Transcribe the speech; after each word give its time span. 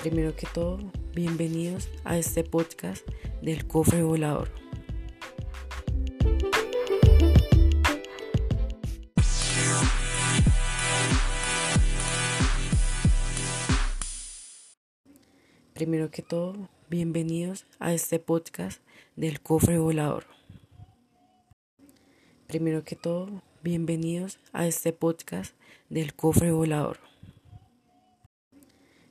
Primero 0.00 0.34
que 0.34 0.46
todo, 0.46 0.78
bienvenidos 1.14 1.90
a 2.04 2.16
este 2.16 2.42
podcast 2.42 3.06
del 3.42 3.66
cofre 3.66 4.02
volador. 4.02 4.48
Primero 15.74 16.10
que 16.10 16.22
todo, 16.22 16.70
bienvenidos 16.88 17.66
a 17.78 17.92
este 17.92 18.18
podcast 18.18 18.82
del 19.16 19.42
cofre 19.42 19.78
volador. 19.78 20.24
Primero 22.46 22.84
que 22.84 22.96
todo, 22.96 23.42
bienvenidos 23.62 24.38
a 24.54 24.66
este 24.66 24.94
podcast 24.94 25.54
del 25.90 26.14
cofre 26.14 26.52
volador. 26.52 27.09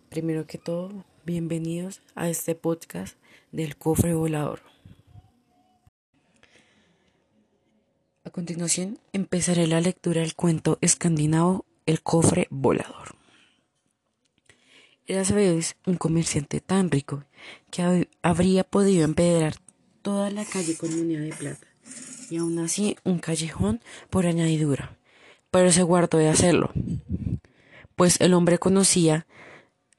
Primero 0.10 0.48
que 0.48 0.58
todo, 0.58 1.06
bienvenidos 1.24 2.02
a 2.16 2.30
este 2.30 2.56
podcast 2.56 3.16
del 3.52 3.78
cofre 3.78 4.16
volador. 4.16 4.62
A 8.24 8.32
continuación, 8.32 8.98
empezaré 9.14 9.68
la 9.68 9.82
lectura 9.82 10.22
del 10.22 10.34
cuento 10.34 10.80
escandinavo 10.82 11.64
El 11.86 12.02
cofre 12.02 12.48
volador. 12.50 13.16
Era 15.06 15.22
vez 15.32 15.78
un 15.86 15.98
comerciante 15.98 16.60
tan 16.60 16.90
rico 16.90 17.24
que 17.70 18.08
habría 18.24 18.64
podido 18.64 19.06
empedrar 19.06 19.58
toda 20.02 20.32
la 20.32 20.44
calle 20.44 20.76
con 20.76 20.90
moneda 20.98 21.22
de 21.22 21.36
plata 21.36 21.68
y 22.32 22.38
aún 22.38 22.58
así 22.58 22.96
un 23.04 23.20
callejón 23.20 23.80
por 24.10 24.26
añadidura, 24.26 24.98
pero 25.52 25.72
se 25.72 25.84
guardó 25.84 26.18
de 26.18 26.30
hacerlo, 26.30 26.72
pues 27.96 28.20
el 28.22 28.34
hombre 28.34 28.58
conocía 28.58 29.28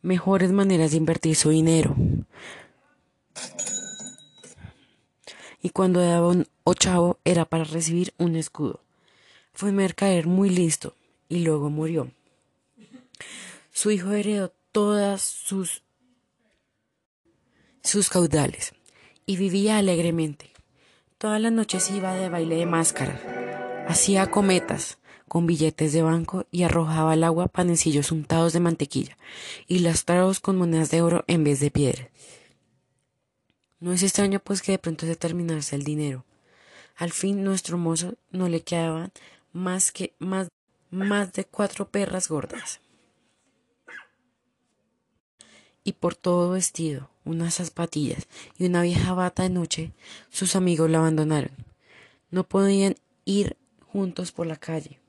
mejores 0.03 0.53
maneras 0.53 0.93
de 0.93 0.97
invertir 0.97 1.37
su 1.37 1.51
dinero. 1.51 1.95
Y 5.63 5.71
cuando 5.71 6.01
daba 6.01 6.29
un 6.29 6.47
ochavo 6.65 7.19
era 7.25 7.45
para 7.45 7.65
recibir 7.65 8.15
un 8.19 8.37
escudo. 8.37 8.81
Fue 9.53 9.71
un 9.71 9.77
mercader 9.77 10.27
muy 10.27 10.49
listo 10.49 10.95
y 11.29 11.41
luego 11.41 11.71
murió. 11.71 12.11
Su 13.73 13.91
hijo 13.91 14.13
heredó 14.13 14.53
todas 14.73 15.23
sus, 15.23 15.83
sus 17.83 18.09
caudales 18.09 18.75
y 19.27 19.37
vivía 19.37 19.79
alegremente. 19.79 20.51
Todas 21.19 21.41
las 21.41 21.53
noches 21.53 21.91
iba 21.91 22.15
de 22.15 22.31
baile 22.31 22.57
de 22.57 22.67
máscara, 22.67 23.85
hacía 23.87 24.31
cometas, 24.31 24.99
con 25.31 25.47
billetes 25.47 25.93
de 25.93 26.03
banco 26.03 26.45
y 26.51 26.65
arrojaba 26.65 27.13
al 27.13 27.23
agua 27.23 27.47
panecillos 27.47 28.11
untados 28.11 28.53
de 28.53 28.59
mantequilla 28.59 29.17
y 29.69 29.79
lastrados 29.79 30.41
con 30.41 30.59
monedas 30.59 30.91
de 30.91 31.03
oro 31.03 31.23
en 31.29 31.45
vez 31.45 31.61
de 31.61 31.71
piedra. 31.71 32.11
No 33.79 33.93
es 33.93 34.03
extraño 34.03 34.41
pues 34.41 34.61
que 34.61 34.73
de 34.73 34.79
pronto 34.79 35.07
se 35.07 35.15
terminase 35.15 35.77
el 35.77 35.85
dinero. 35.85 36.25
Al 36.97 37.13
fin 37.13 37.45
nuestro 37.45 37.79
mozo 37.79 38.15
no 38.33 38.49
le 38.49 38.63
quedaban 38.63 39.13
más 39.53 39.93
que 39.93 40.15
más, 40.19 40.49
más 40.91 41.33
de 41.33 41.45
cuatro 41.45 41.89
perras 41.89 42.29
gordas. 42.29 42.81
Y 45.85 45.93
por 45.93 46.17
todo 46.17 46.51
vestido, 46.51 47.09
unas 47.25 47.55
zapatillas 47.55 48.27
y 48.59 48.67
una 48.67 48.83
vieja 48.83 49.15
bata 49.15 49.45
de 49.45 49.51
noche, 49.51 49.93
sus 50.29 50.57
amigos 50.57 50.91
lo 50.91 50.99
abandonaron. 50.99 51.53
No 52.33 52.43
podían 52.43 52.97
ir 53.25 53.57
juntos 53.93 54.33
por 54.33 54.49
la 54.49 54.57
calle. 54.57 55.00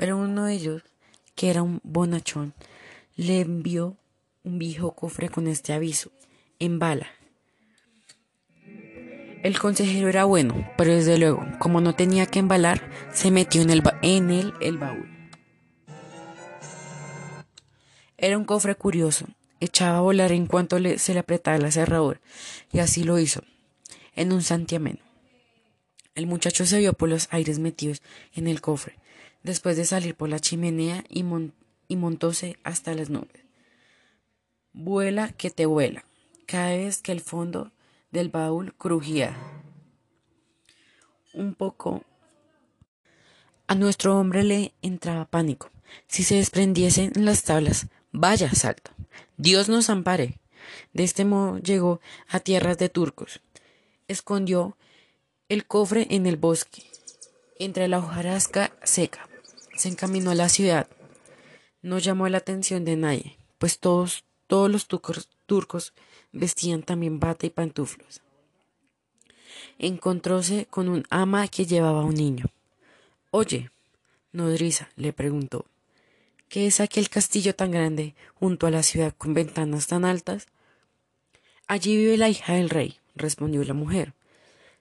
Pero 0.00 0.16
uno 0.16 0.46
de 0.46 0.54
ellos, 0.54 0.82
que 1.34 1.50
era 1.50 1.62
un 1.62 1.78
bonachón, 1.82 2.54
le 3.16 3.40
envió 3.40 3.98
un 4.44 4.58
viejo 4.58 4.92
cofre 4.92 5.28
con 5.28 5.46
este 5.46 5.74
aviso, 5.74 6.10
en 6.58 6.78
bala. 6.78 7.06
El 9.42 9.58
consejero 9.58 10.08
era 10.08 10.24
bueno, 10.24 10.66
pero 10.78 10.94
desde 10.94 11.18
luego, 11.18 11.46
como 11.58 11.82
no 11.82 11.94
tenía 11.96 12.24
que 12.24 12.38
embalar, 12.38 12.90
se 13.12 13.30
metió 13.30 13.60
en, 13.60 13.68
el 13.68 13.82
en 14.00 14.30
él 14.30 14.54
el 14.62 14.78
baúl. 14.78 15.06
Era 18.16 18.38
un 18.38 18.46
cofre 18.46 18.76
curioso, 18.76 19.26
echaba 19.60 19.98
a 19.98 20.00
volar 20.00 20.32
en 20.32 20.46
cuanto 20.46 20.78
se 20.96 21.12
le 21.12 21.20
apretaba 21.20 21.58
la 21.58 21.70
cerradura, 21.70 22.22
y 22.72 22.78
así 22.78 23.04
lo 23.04 23.18
hizo, 23.18 23.42
en 24.16 24.32
un 24.32 24.40
santiamén. 24.42 24.98
El 26.14 26.26
muchacho 26.26 26.64
se 26.64 26.78
vio 26.78 26.94
por 26.94 27.10
los 27.10 27.28
aires 27.30 27.58
metidos 27.58 28.00
en 28.32 28.48
el 28.48 28.62
cofre, 28.62 28.96
después 29.42 29.76
de 29.76 29.84
salir 29.84 30.14
por 30.14 30.28
la 30.28 30.38
chimenea 30.38 31.04
y, 31.08 31.22
montóse 31.96 32.58
hasta 32.64 32.94
las 32.94 33.10
nubes. 33.10 33.44
Vuela 34.72 35.32
que 35.32 35.50
te 35.50 35.66
vuela, 35.66 36.04
cada 36.46 36.70
vez 36.70 36.98
que 36.98 37.12
el 37.12 37.20
fondo 37.20 37.72
del 38.10 38.28
baúl 38.28 38.74
crujía. 38.74 39.36
Un 41.32 41.54
poco. 41.54 42.04
A 43.66 43.74
nuestro 43.74 44.18
hombre 44.18 44.42
le 44.42 44.72
entraba 44.82 45.24
pánico. 45.24 45.70
Si 46.06 46.22
se 46.22 46.36
desprendiesen 46.36 47.12
las 47.16 47.44
tablas, 47.44 47.86
vaya 48.12 48.52
salto. 48.52 48.90
Dios 49.36 49.68
nos 49.68 49.90
ampare. 49.90 50.38
De 50.92 51.04
este 51.04 51.24
modo 51.24 51.58
llegó 51.58 52.00
a 52.28 52.40
tierras 52.40 52.78
de 52.78 52.88
turcos. 52.88 53.40
Escondió 54.08 54.76
el 55.48 55.66
cofre 55.66 56.06
en 56.10 56.26
el 56.26 56.36
bosque, 56.36 56.84
entre 57.58 57.88
la 57.88 57.98
hojarasca 57.98 58.72
seca 58.84 59.29
se 59.80 59.88
encaminó 59.88 60.30
a 60.30 60.34
la 60.34 60.48
ciudad. 60.48 60.86
No 61.82 61.98
llamó 61.98 62.28
la 62.28 62.38
atención 62.38 62.84
de 62.84 62.96
nadie, 62.96 63.38
pues 63.58 63.78
todos, 63.78 64.24
todos 64.46 64.70
los 64.70 64.86
turcos, 65.46 65.94
vestían 66.32 66.82
también 66.82 67.18
bata 67.18 67.46
y 67.46 67.50
pantuflos. 67.50 68.20
Encontróse 69.78 70.66
con 70.66 70.88
un 70.88 71.04
ama 71.08 71.48
que 71.48 71.64
llevaba 71.64 72.00
a 72.00 72.04
un 72.04 72.14
niño. 72.14 72.44
Oye, 73.30 73.70
nodriza, 74.32 74.90
le 74.96 75.14
preguntó, 75.14 75.64
¿qué 76.48 76.66
es 76.66 76.80
aquel 76.80 77.08
castillo 77.08 77.54
tan 77.54 77.70
grande 77.70 78.14
junto 78.34 78.66
a 78.66 78.70
la 78.70 78.82
ciudad 78.82 79.14
con 79.16 79.32
ventanas 79.32 79.86
tan 79.86 80.04
altas? 80.04 80.46
Allí 81.66 81.96
vive 81.96 82.18
la 82.18 82.28
hija 82.28 82.52
del 82.52 82.68
rey, 82.68 82.98
respondió 83.14 83.64
la 83.64 83.74
mujer. 83.74 84.12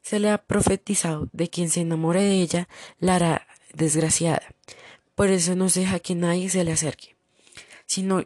Se 0.02 0.20
le 0.20 0.30
ha 0.30 0.40
profetizado 0.40 1.30
de 1.32 1.50
quien 1.50 1.70
se 1.70 1.82
enamore 1.82 2.24
de 2.24 2.42
ella 2.42 2.68
la 3.00 3.16
hará 3.16 3.48
desgraciada. 3.74 4.42
Por 5.20 5.32
eso 5.32 5.54
no 5.54 5.68
deja 5.68 6.00
que 6.00 6.16
nadie 6.16 6.48
se 6.48 6.64
le 6.64 6.72
acerque, 6.72 7.18
sino 7.86 8.24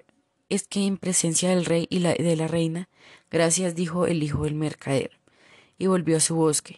es 0.50 0.68
que 0.68 0.86
en 0.86 1.00
presencia 1.00 1.50
del 1.50 1.66
rey 1.66 1.88
y 1.90 1.98
de 1.98 2.36
la 2.36 2.48
reina, 2.48 2.88
gracias 3.31 3.74
dijo 3.74 4.06
el 4.06 4.22
hijo 4.22 4.44
del 4.44 4.54
mercader, 4.54 5.09
y 5.80 5.88
volvió 5.88 6.18
a 6.18 6.20
su 6.20 6.36
bosque. 6.36 6.78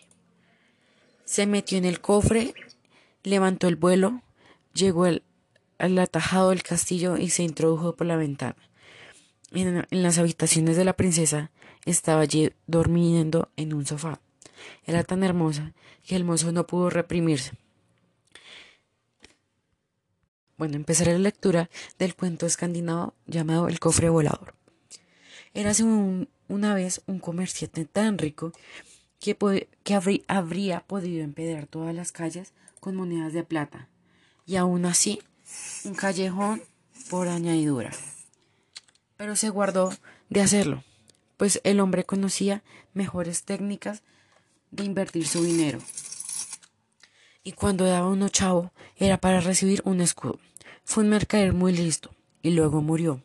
Se 1.25 1.45
metió 1.47 1.77
en 1.77 1.83
el 1.83 1.99
cofre, 1.99 2.53
levantó 3.23 3.67
el 3.67 3.75
vuelo, 3.75 4.21
llegó 4.73 5.03
al, 5.03 5.21
atajado 5.99 6.51
del 6.51 6.63
castillo 6.63 7.17
y 7.17 7.29
se 7.29 7.43
introdujo 7.43 7.97
por 7.97 8.07
la 8.07 8.15
ventana. 8.15 8.69
En, 9.51 9.85
en, 9.91 10.01
las 10.01 10.17
habitaciones 10.17 10.77
de 10.77 10.85
la 10.85 10.93
princesa 10.93 11.51
estaba 11.83 12.21
allí 12.21 12.53
durmiendo 12.67 13.49
en 13.57 13.73
un 13.73 13.85
sofá. 13.85 14.21
Era 14.85 15.03
tan 15.03 15.25
hermosa 15.25 15.73
que 16.05 16.15
el 16.15 16.23
mozo 16.23 16.53
no 16.53 16.65
pudo 16.65 16.89
reprimirse. 16.89 17.51
Bueno, 20.57 20.77
empezaré 20.77 21.11
la 21.13 21.19
lectura 21.19 21.69
del 21.99 22.15
cuento 22.15 22.45
escandinavo 22.45 23.13
llamado 23.27 23.67
El 23.67 23.79
cofre 23.79 24.09
volador. 24.09 24.55
Érase 25.53 25.83
una 26.47 26.73
vez 26.73 27.01
un 27.07 27.19
comerciante 27.19 27.83
tan 27.85 28.17
rico 28.17 28.53
que, 29.19 29.67
que 29.83 30.23
habría 30.27 30.79
podido 30.81 31.23
empedrar 31.23 31.67
todas 31.67 31.93
las 31.93 32.13
calles 32.13 32.53
con 32.79 32.95
monedas 32.95 33.33
de 33.33 33.43
plata, 33.43 33.89
y 34.45 34.55
aún 34.55 34.85
así 34.85 35.21
un 35.83 35.95
callejón 35.95 36.61
por 37.09 37.27
añadidura. 37.27 37.91
Pero 39.17 39.35
se 39.35 39.49
guardó 39.49 39.91
de 40.29 40.41
hacerlo, 40.41 40.83
pues 41.35 41.59
el 41.63 41.79
hombre 41.81 42.05
conocía 42.05 42.63
mejores 42.93 43.43
técnicas 43.43 44.03
de 44.71 44.85
invertir 44.85 45.27
su 45.27 45.43
dinero 45.43 45.79
y 47.45 47.53
cuando 47.53 47.85
daba 47.85 48.09
un 48.09 48.23
ochavo 48.23 48.73
era 48.97 49.17
para 49.19 49.39
recibir 49.39 49.81
un 49.85 50.01
escudo. 50.01 50.39
Fue 50.85 51.03
un 51.03 51.09
mercader 51.09 51.51
muy 51.51 51.73
listo 51.73 52.11
y 52.41 52.51
luego 52.51 52.81
murió. 52.81 53.23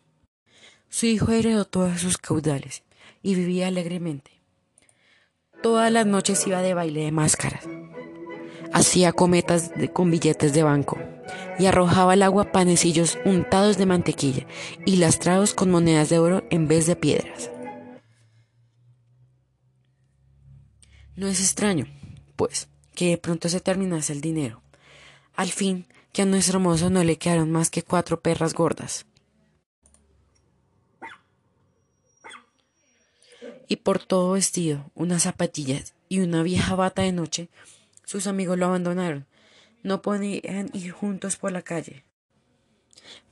Su 0.89 1.07
hijo 1.07 1.31
heredó 1.31 1.67
todos 1.67 2.01
sus 2.01 2.17
caudales 2.17 2.83
y 3.23 3.35
vivía 3.35 3.69
alegremente. 3.69 4.33
Todas 5.63 5.93
las 5.93 6.07
noches 6.07 6.45
iba 6.47 6.63
de 6.63 6.73
baile 6.73 7.05
de 7.05 7.13
máscaras. 7.13 7.69
Hacía 8.73 9.13
cometas 9.13 9.73
con 9.93 10.11
billetes 10.11 10.55
de 10.55 10.63
banco 10.63 10.99
y 11.59 11.67
arrojaba 11.67 12.15
al 12.15 12.23
agua 12.23 12.51
panecillos 12.51 13.19
untados 13.27 13.77
de 13.77 13.87
mantequilla 13.87 14.47
y 14.87 14.97
lastrados 14.97 15.53
con 15.53 15.71
monedas 15.71 16.09
de 16.09 16.19
oro 16.19 16.43
en 16.51 16.67
vez 16.67 16.87
de 16.87 16.97
piedras. 16.97 17.51
No 21.15 21.29
es 21.29 21.41
extraño, 21.41 21.87
pues, 22.37 22.69
que 22.95 23.11
de 23.11 23.19
pronto 23.19 23.51
se 23.51 23.61
terminase 23.61 24.15
el 24.15 24.23
dinero. 24.23 24.63
Al 25.35 25.51
fin, 25.51 25.87
que 26.13 26.23
a 26.23 26.27
nuestro 26.27 26.61
mozo 26.61 26.91
no 26.91 27.05
le 27.05 27.19
quedaron 27.19 27.51
más 27.51 27.71
que 27.71 27.83
cuatro 27.83 28.21
perras 28.21 28.55
gordas. 28.55 29.07
y 33.71 33.77
por 33.77 34.01
todo 34.01 34.33
vestido, 34.33 34.91
unas 34.97 35.23
zapatillas 35.23 35.95
y 36.09 36.19
una 36.19 36.43
vieja 36.43 36.75
bata 36.75 37.03
de 37.03 37.13
noche, 37.13 37.51
sus 38.05 38.27
amigos 38.27 38.59
lo 38.59 38.67
abandonaron. 38.67 39.27
No 39.85 40.03
podían 40.03 40.71
ir 40.73 40.91
juntos 40.91 41.37
por 41.37 41.53
la 41.53 41.63
calle. 41.63 42.03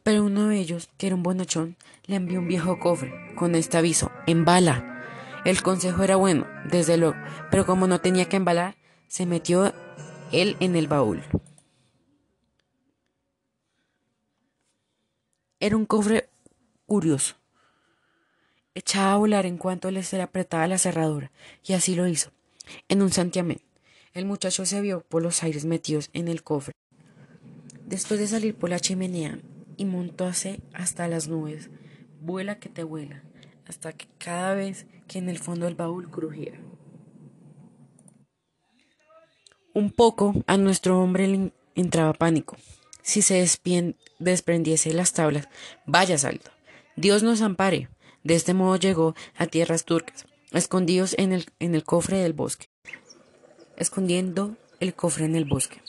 Pero 0.05 0.23
uno 0.23 0.47
de 0.47 0.61
ellos, 0.61 0.91
que 0.97 1.09
era 1.09 1.17
un 1.17 1.25
bonachón, 1.25 1.77
le 2.07 2.15
envió 2.15 2.39
un 2.39 2.47
viejo 2.47 2.79
cofre 2.79 3.13
con 3.35 3.57
este 3.57 3.79
aviso: 3.79 4.13
embala. 4.29 5.03
El 5.45 5.61
consejo 5.61 6.05
era 6.05 6.15
bueno, 6.15 6.47
desde 6.71 6.97
luego, 6.97 7.17
pero 7.51 7.67
como 7.67 7.89
no 7.89 8.01
tenía 8.01 8.27
que 8.27 8.37
embalar, 8.37 8.77
se 9.09 9.27
metió 9.27 9.75
él 10.31 10.57
en 10.61 10.77
el 10.77 10.87
baúl. 10.87 11.25
Era 15.61 15.77
un 15.77 15.87
cofre 15.87 16.29
curioso. 16.87 17.35
Echaba 18.75 19.15
a 19.15 19.17
volar 19.17 19.45
en 19.45 19.59
cuanto 19.59 19.91
le 19.91 20.05
se 20.05 20.23
apretaba 20.23 20.69
la 20.69 20.79
cerradura, 20.79 21.33
y 21.65 21.73
así 21.73 21.97
lo 21.97 22.07
hizo. 22.07 22.31
En 22.89 23.03
un 23.03 23.11
santiamén, 23.11 23.61
el 24.15 24.25
muchacho 24.25 24.65
se 24.67 24.81
vio 24.81 25.01
por 25.01 25.21
los 25.21 25.43
aires 25.43 25.65
metidos 25.65 26.11
en 26.13 26.29
el 26.29 26.45
cofre. 26.45 26.75
Después 27.87 28.21
de 28.21 28.29
salir 28.29 28.55
por 28.55 28.71
la 28.71 28.79
chimenea 28.79 29.41
y 29.77 29.85
montóse 29.85 30.61
hasta 30.75 31.09
las 31.09 31.27
nubes, 31.27 31.71
vuela 32.21 32.61
que 32.61 32.69
te 32.69 32.85
vuela, 32.85 33.25
hasta 33.67 33.93
que 33.93 34.07
cada 34.19 34.55
vez 34.55 34.87
que 35.09 35.19
en 35.19 35.29
el 35.29 35.39
fondo 35.39 35.67
del 35.67 35.75
baúl 35.75 36.09
crujiera. 36.09 36.61
Un 39.75 39.91
poco 39.91 40.35
a 40.47 40.57
nuestro 40.57 41.01
hombre 41.01 41.27
le 41.27 41.53
entraba 41.75 42.13
pánico. 42.13 42.57
Si 43.09 43.23
se 43.23 43.43
desprendiese 44.19 44.93
las 44.93 45.15
tablas, 45.15 45.49
vaya 45.87 46.19
salto. 46.19 46.51
Dios 46.95 47.23
nos 47.23 47.41
ampare. 47.41 47.89
De 48.23 48.35
este 48.35 48.53
modo 48.53 48.77
llegó 48.77 49.15
a 49.35 49.47
tierras 49.47 49.87
turcas, 49.87 50.27
escondidos 50.53 51.15
en 51.17 51.33
el, 51.33 51.47
en 51.59 51.75
el 51.75 51.85
cofre 51.85 52.19
del 52.19 52.35
bosque. 52.35 52.69
Escondiendo 53.79 54.59
el 54.79 54.93
cofre 54.93 55.25
en 55.25 55.37
el 55.37 55.47
bosque. 55.47 55.81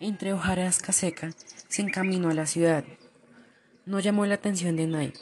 Entre 0.00 0.32
hojarasca 0.32 0.94
seca, 0.94 1.34
se 1.68 1.82
encaminó 1.82 2.30
a 2.30 2.34
la 2.34 2.46
ciudad. 2.46 2.86
No 3.84 4.00
llamó 4.00 4.24
la 4.24 4.36
atención 4.36 4.76
de 4.76 4.86
nadie. 4.86 5.12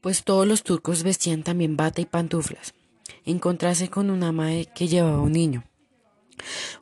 pues 0.00 0.22
todos 0.22 0.46
los 0.46 0.64
turcos 0.64 1.02
vestían 1.02 1.42
también 1.44 1.78
bata 1.78 2.02
y 2.02 2.04
pantuflas. 2.04 2.74
Encontrase 3.24 3.88
con 3.88 4.10
una 4.10 4.32
madre 4.32 4.68
que 4.74 4.88
llevaba 4.88 5.20
un 5.20 5.32
niño. 5.32 5.64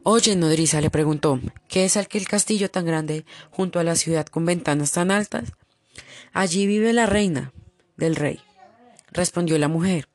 Oye, 0.03 0.35
nodriza, 0.35 0.81
le 0.81 0.91
preguntó, 0.91 1.41
¿qué 1.69 1.85
es 1.85 1.97
aquel 1.97 2.27
castillo 2.27 2.71
tan 2.71 2.85
grande 2.85 3.25
junto 3.51 3.79
a 3.79 3.85
la 3.85 3.95
ciudad 3.95 4.27
con 4.27 4.45
ventanas 4.45 4.93
tan 4.93 5.11
altas? 5.11 5.53
Allí 6.33 6.67
vive 6.67 6.93
la 6.93 7.07
reina 7.07 7.53
del 7.97 8.17
rey, 8.17 8.41
respondió 9.11 9.59
la 9.59 9.69
mujer. 9.69 10.09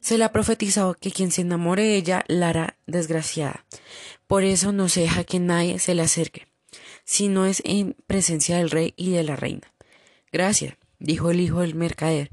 Se 0.00 0.18
le 0.18 0.24
ha 0.24 0.32
profetizado 0.32 0.94
que 0.94 1.10
quien 1.10 1.30
se 1.30 1.40
enamore 1.40 1.82
de 1.82 1.96
ella 1.96 2.24
la 2.28 2.50
hará 2.50 2.76
desgraciada. 2.86 3.64
Por 4.26 4.44
eso 4.44 4.72
no 4.72 4.88
se 4.88 5.00
deja 5.00 5.24
que 5.24 5.40
nadie 5.40 5.78
se 5.78 5.94
le 5.94 6.02
acerque, 6.02 6.46
si 7.04 7.28
no 7.28 7.46
es 7.46 7.62
en 7.64 7.96
presencia 8.06 8.58
del 8.58 8.70
rey 8.70 8.92
y 8.96 9.12
de 9.12 9.24
la 9.24 9.36
reina. 9.36 9.72
Gracias, 10.30 10.76
dijo 10.98 11.30
el 11.30 11.40
hijo 11.40 11.60
del 11.60 11.74
mercader, 11.74 12.30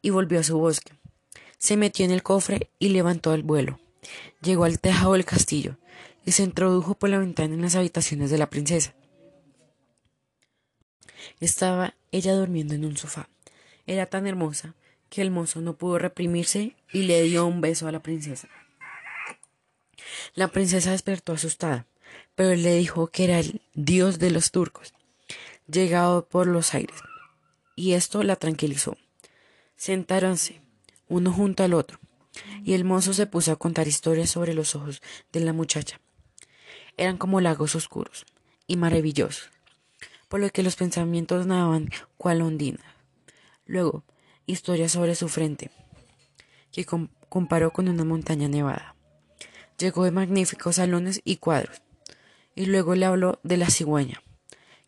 y 0.00 0.10
volvió 0.10 0.40
a 0.40 0.44
su 0.44 0.58
bosque. 0.58 0.92
Se 1.58 1.76
metió 1.76 2.04
en 2.04 2.12
el 2.12 2.22
cofre 2.22 2.70
y 2.78 2.90
levantó 2.90 3.34
el 3.34 3.42
vuelo. 3.42 3.78
Llegó 4.40 4.64
al 4.64 4.80
tejado 4.80 5.12
del 5.12 5.24
castillo 5.24 5.76
y 6.24 6.32
se 6.32 6.44
introdujo 6.44 6.94
por 6.94 7.10
la 7.10 7.18
ventana 7.18 7.54
en 7.54 7.62
las 7.62 7.74
habitaciones 7.74 8.30
de 8.30 8.38
la 8.38 8.48
princesa. 8.48 8.94
Estaba 11.40 11.94
ella 12.12 12.34
durmiendo 12.34 12.74
en 12.74 12.84
un 12.84 12.96
sofá. 12.96 13.28
Era 13.86 14.06
tan 14.06 14.26
hermosa 14.26 14.74
que 15.08 15.22
el 15.22 15.30
mozo 15.30 15.60
no 15.60 15.76
pudo 15.76 15.98
reprimirse 15.98 16.76
y 16.92 17.02
le 17.02 17.22
dio 17.22 17.46
un 17.46 17.60
beso 17.60 17.88
a 17.88 17.92
la 17.92 18.02
princesa. 18.02 18.48
La 20.34 20.48
princesa 20.48 20.92
despertó 20.92 21.32
asustada, 21.32 21.86
pero 22.34 22.50
él 22.50 22.62
le 22.62 22.76
dijo 22.76 23.08
que 23.08 23.24
era 23.24 23.38
el 23.38 23.62
dios 23.74 24.18
de 24.18 24.30
los 24.30 24.50
turcos, 24.50 24.94
llegado 25.66 26.28
por 26.28 26.46
los 26.46 26.74
aires, 26.74 26.96
y 27.74 27.92
esto 27.92 28.22
la 28.22 28.36
tranquilizó. 28.36 28.96
Sentáronse, 29.76 30.60
uno 31.08 31.32
junto 31.32 31.64
al 31.64 31.74
otro, 31.74 31.98
y 32.64 32.74
el 32.74 32.84
mozo 32.84 33.12
se 33.12 33.26
puso 33.26 33.52
a 33.52 33.56
contar 33.56 33.88
historias 33.88 34.30
sobre 34.30 34.54
los 34.54 34.74
ojos 34.74 35.02
de 35.32 35.40
la 35.40 35.52
muchacha. 35.52 36.00
Eran 36.96 37.16
como 37.16 37.40
lagos 37.40 37.74
oscuros 37.74 38.26
y 38.66 38.76
maravillosos, 38.76 39.50
por 40.28 40.40
lo 40.40 40.50
que 40.50 40.62
los 40.62 40.76
pensamientos 40.76 41.46
nadaban 41.46 41.90
cual 42.16 42.42
ondina. 42.42 42.84
Luego, 43.66 44.04
historias 44.46 44.92
sobre 44.92 45.14
su 45.14 45.28
frente, 45.28 45.70
que 46.72 46.86
comparó 47.28 47.72
con 47.72 47.88
una 47.88 48.04
montaña 48.04 48.48
nevada. 48.48 48.94
Llegó 49.78 50.04
de 50.04 50.10
magníficos 50.10 50.76
salones 50.76 51.20
y 51.24 51.36
cuadros, 51.36 51.80
y 52.54 52.66
luego 52.66 52.94
le 52.94 53.06
habló 53.06 53.38
de 53.42 53.56
la 53.56 53.70
cigüeña, 53.70 54.22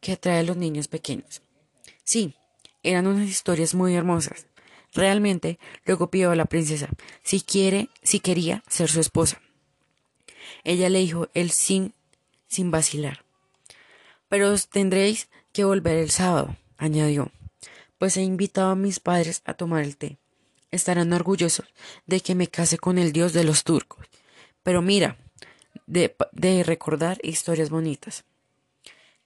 que 0.00 0.12
atrae 0.12 0.40
a 0.40 0.42
los 0.42 0.56
niños 0.56 0.88
pequeños. 0.88 1.42
Sí, 2.02 2.34
eran 2.82 3.06
unas 3.06 3.28
historias 3.28 3.74
muy 3.74 3.94
hermosas, 3.94 4.46
Realmente 4.92 5.58
luego 5.84 6.10
pidió 6.10 6.30
a 6.30 6.36
la 6.36 6.46
princesa 6.46 6.88
si 7.22 7.40
quiere, 7.40 7.88
si 8.02 8.20
quería 8.20 8.62
ser 8.68 8.90
su 8.90 9.00
esposa. 9.00 9.40
Ella 10.64 10.88
le 10.88 10.98
dijo 10.98 11.28
él 11.34 11.50
sin, 11.50 11.94
sin 12.48 12.70
vacilar. 12.70 13.24
Pero 14.28 14.50
os 14.50 14.68
tendréis 14.68 15.28
que 15.52 15.64
volver 15.64 15.96
el 15.96 16.10
sábado, 16.10 16.56
añadió, 16.76 17.30
pues 17.98 18.16
he 18.16 18.22
invitado 18.22 18.70
a 18.70 18.76
mis 18.76 19.00
padres 19.00 19.42
a 19.44 19.54
tomar 19.54 19.84
el 19.84 19.96
té. 19.96 20.18
Estarán 20.70 21.12
orgullosos 21.12 21.66
de 22.06 22.20
que 22.20 22.34
me 22.34 22.48
case 22.48 22.78
con 22.78 22.98
el 22.98 23.12
dios 23.12 23.32
de 23.32 23.44
los 23.44 23.64
turcos. 23.64 24.06
Pero 24.62 24.82
mira, 24.82 25.16
de, 25.86 26.14
de 26.32 26.62
recordar 26.62 27.18
historias 27.22 27.70
bonitas, 27.70 28.24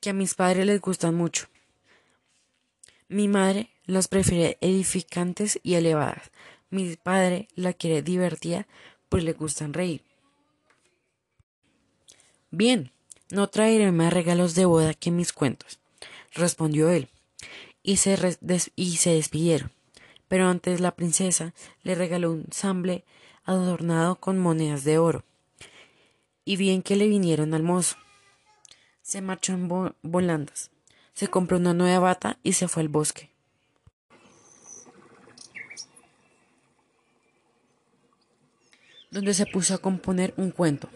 que 0.01 0.11
a 0.11 0.15
mis 0.15 0.35
padres 0.35 0.65
les 0.67 0.81
gustan 0.81 1.15
mucho. 1.15 1.47
Mi 3.09 3.29
madre 3.29 3.71
las 3.87 4.09
prefiere 4.09 4.59
edificantes 4.61 5.61
y 5.63 5.75
elevadas. 5.75 6.31
Mi 6.71 6.97
padre 6.97 7.49
la 7.55 7.73
quiere 7.73 8.03
divertida, 8.03 8.67
pues 9.09 9.25
le 9.25 9.33
gustan 9.33 9.75
reír. 9.75 10.03
Bien, 12.51 12.91
no 13.31 13.49
traeré 13.49 13.91
más 13.93 14.13
regalos 14.13 14.55
de 14.55 14.65
boda 14.65 14.95
que 14.95 15.11
mis 15.11 15.33
cuentos, 15.33 15.79
respondió 16.33 16.89
él, 16.89 17.09
y 17.83 17.97
se, 17.97 18.39
y 18.77 18.97
se 18.97 19.11
despidieron. 19.11 19.73
Pero 20.29 20.49
antes 20.49 20.81
la 20.81 20.95
princesa 20.95 21.53
le 21.83 21.95
regaló 21.95 22.31
un 22.31 22.47
samble 22.51 23.05
adornado 23.45 24.17
con 24.17 24.39
monedas 24.39 24.85
de 24.85 24.99
oro. 24.99 25.25
Y 26.45 26.57
bien 26.57 26.83
que 26.83 26.97
le 26.97 27.09
vinieron 27.09 27.55
al 27.55 27.63
mozo. 27.63 27.97
Se 29.03 29.21
marchó 29.21 29.53
en 29.53 29.69
volandas, 30.03 30.71
se 31.13 31.29
compró 31.29 31.59
una 31.59 31.75
nueva 31.75 31.99
bata 31.99 32.39
y 32.43 32.55
se 32.55 32.69
fue 32.69 32.83
al 32.83 32.89
bosque. 32.89 33.34
Donde 39.15 39.33
se 39.33 39.47
puso 39.47 39.75
a 39.75 39.79
componer 39.79 40.35
un 40.37 40.51
cuento. 40.51 40.89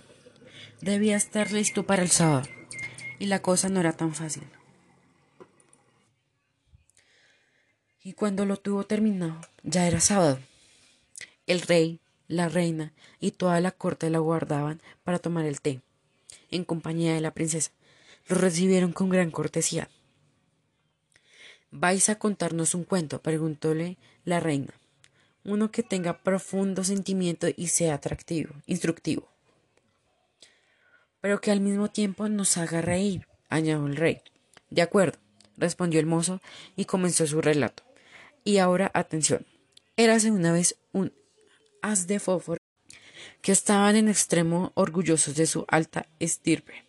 Debía 0.80 1.16
estar 1.16 1.52
listo 1.52 1.86
para 1.86 2.02
el 2.02 2.10
sábado, 2.10 2.48
y 3.20 3.26
la 3.26 3.40
cosa 3.40 3.68
no 3.68 3.78
era 3.78 3.92
tan 3.92 4.12
fácil. 4.12 4.42
Y 8.02 8.14
cuando 8.14 8.44
lo 8.44 8.56
tuvo 8.56 8.82
terminado, 8.82 9.40
ya 9.62 9.86
era 9.86 10.00
sábado. 10.00 10.40
El 11.46 11.60
rey, 11.60 12.00
la 12.26 12.48
reina 12.48 12.92
y 13.20 13.30
toda 13.30 13.60
la 13.60 13.70
corte 13.70 14.10
la 14.10 14.18
guardaban 14.18 14.82
para 15.04 15.20
tomar 15.20 15.44
el 15.44 15.60
té, 15.60 15.80
en 16.50 16.64
compañía 16.64 17.14
de 17.14 17.20
la 17.20 17.34
princesa. 17.34 17.70
Lo 18.26 18.34
recibieron 18.34 18.92
con 18.92 19.10
gran 19.10 19.30
cortesía. 19.30 19.88
¿Vais 21.70 22.08
a 22.08 22.18
contarnos 22.18 22.74
un 22.74 22.82
cuento? 22.82 23.22
preguntóle 23.22 23.96
la 24.24 24.40
reina 24.40 24.74
uno 25.44 25.70
que 25.70 25.82
tenga 25.82 26.18
profundo 26.18 26.84
sentimiento 26.84 27.46
y 27.56 27.68
sea 27.68 27.94
atractivo, 27.94 28.54
instructivo, 28.66 29.28
pero 31.20 31.40
que 31.40 31.50
al 31.50 31.60
mismo 31.60 31.88
tiempo 31.88 32.28
nos 32.28 32.56
haga 32.56 32.80
reír, 32.80 33.26
añadió 33.48 33.86
el 33.86 33.96
rey. 33.96 34.20
De 34.70 34.82
acuerdo, 34.82 35.18
respondió 35.56 36.00
el 36.00 36.06
mozo 36.06 36.40
y 36.76 36.84
comenzó 36.84 37.26
su 37.26 37.40
relato. 37.40 37.82
Y 38.44 38.58
ahora, 38.58 38.90
atención. 38.94 39.46
Érase 39.96 40.30
una 40.30 40.52
vez 40.52 40.76
un 40.92 41.12
as 41.82 42.06
de 42.06 42.20
fósforo 42.20 42.60
que 43.42 43.52
estaban 43.52 43.96
en 43.96 44.08
extremo 44.08 44.72
orgullosos 44.74 45.34
de 45.34 45.46
su 45.46 45.64
alta 45.68 46.06
estirpe. 46.18 46.84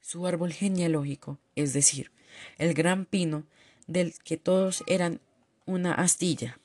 Su 0.00 0.26
árbol 0.26 0.52
genealógico, 0.52 1.38
es 1.56 1.72
decir, 1.72 2.10
el 2.58 2.74
gran 2.74 3.04
pino 3.04 3.44
del 3.86 4.14
que 4.24 4.36
todos 4.36 4.82
eran 4.86 5.20
una 5.66 5.94
astilla. 5.94 6.58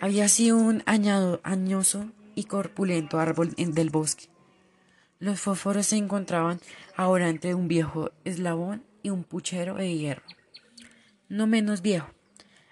Había 0.00 0.28
sido 0.28 0.56
un 0.56 0.82
añado, 0.86 1.40
añoso 1.42 2.10
y 2.34 2.44
corpulento 2.44 3.18
árbol 3.18 3.54
del 3.56 3.90
bosque. 3.90 4.28
Los 5.18 5.40
fósforos 5.40 5.86
se 5.86 5.96
encontraban 5.96 6.60
ahora 6.96 7.28
entre 7.28 7.54
un 7.54 7.68
viejo 7.68 8.10
eslabón 8.24 8.82
y 9.02 9.10
un 9.10 9.24
puchero 9.24 9.74
de 9.74 9.94
hierro, 9.94 10.22
no 11.28 11.46
menos 11.46 11.82
viejo, 11.82 12.08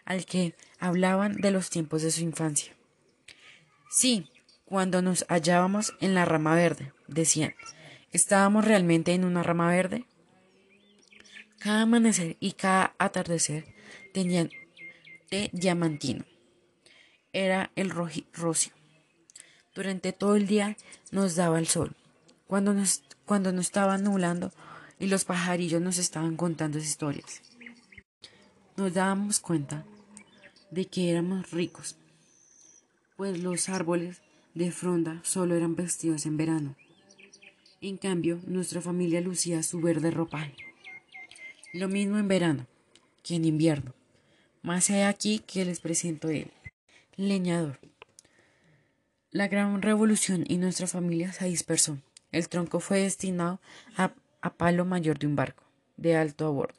al 0.07 0.25
que 0.25 0.55
hablaban 0.79 1.35
de 1.37 1.51
los 1.51 1.69
tiempos 1.69 2.03
de 2.03 2.11
su 2.11 2.23
infancia. 2.23 2.73
Sí, 3.91 4.31
cuando 4.65 5.03
nos 5.03 5.27
hallábamos 5.29 5.95
en 6.01 6.15
la 6.15 6.25
rama 6.25 6.55
verde, 6.55 6.93
decían, 7.07 7.55
¿estábamos 8.13 8.65
realmente 8.65 9.13
en 9.13 9.25
una 9.25 9.43
rama 9.43 9.69
verde? 9.69 10.07
Cada 11.59 11.83
amanecer 11.83 12.37
y 12.39 12.53
cada 12.53 12.95
atardecer 12.99 13.67
tenían 14.15 14.51
de 15.31 15.51
diamantino. 15.53 16.25
Era 17.33 17.73
el 17.75 17.91
rocio. 17.91 18.73
Durante 19.75 20.13
todo 20.13 20.37
el 20.37 20.47
día 20.47 20.77
nos 21.11 21.35
daba 21.35 21.59
el 21.59 21.67
sol. 21.67 21.97
Cuando 22.47 22.75
nos, 22.75 23.03
cuando 23.25 23.51
estaba 23.51 23.99
nublando 23.99 24.53
y 24.99 25.07
los 25.07 25.25
pajarillos 25.25 25.83
nos 25.83 25.99
estaban 25.99 26.37
contando 26.37 26.79
historias. 26.79 27.43
Nos 28.77 28.95
dábamos 28.95 29.41
cuenta 29.41 29.85
de 30.71 30.87
que 30.87 31.11
éramos 31.11 31.51
ricos, 31.51 31.97
pues 33.17 33.39
los 33.43 33.69
árboles 33.69 34.23
de 34.55 34.71
fronda 34.71 35.21
solo 35.25 35.57
eran 35.57 35.75
vestidos 35.75 36.25
en 36.27 36.37
verano. 36.37 36.77
En 37.81 37.97
cambio, 37.97 38.39
nuestra 38.47 38.81
familia 38.81 39.21
lucía 39.21 39.63
su 39.63 39.81
verde 39.81 40.11
ropaje. 40.11 40.68
Lo 41.73 41.89
mismo 41.89 42.19
en 42.19 42.29
verano 42.29 42.67
que 43.23 43.35
en 43.35 43.45
invierno. 43.45 43.93
Más 44.63 44.89
hay 44.89 45.03
aquí 45.03 45.41
que 45.41 45.67
les 45.67 45.81
presento 45.81 46.31
él. 46.31 46.51
Leñador. 47.17 47.79
La 49.31 49.49
gran 49.49 49.83
revolución 49.83 50.45
y 50.49 50.57
nuestra 50.57 50.87
familia 50.87 51.33
se 51.33 51.45
dispersó. 51.45 51.99
El 52.33 52.49
tronco 52.49 52.81
fue 52.81 53.01
destinado 53.01 53.61
a, 53.97 54.15
palo 54.57 54.87
mayor 54.87 55.19
de 55.19 55.27
un 55.27 55.37
barco, 55.37 55.63
de 55.99 56.17
alto 56.17 56.47
a 56.47 56.51
bordo, 56.51 56.75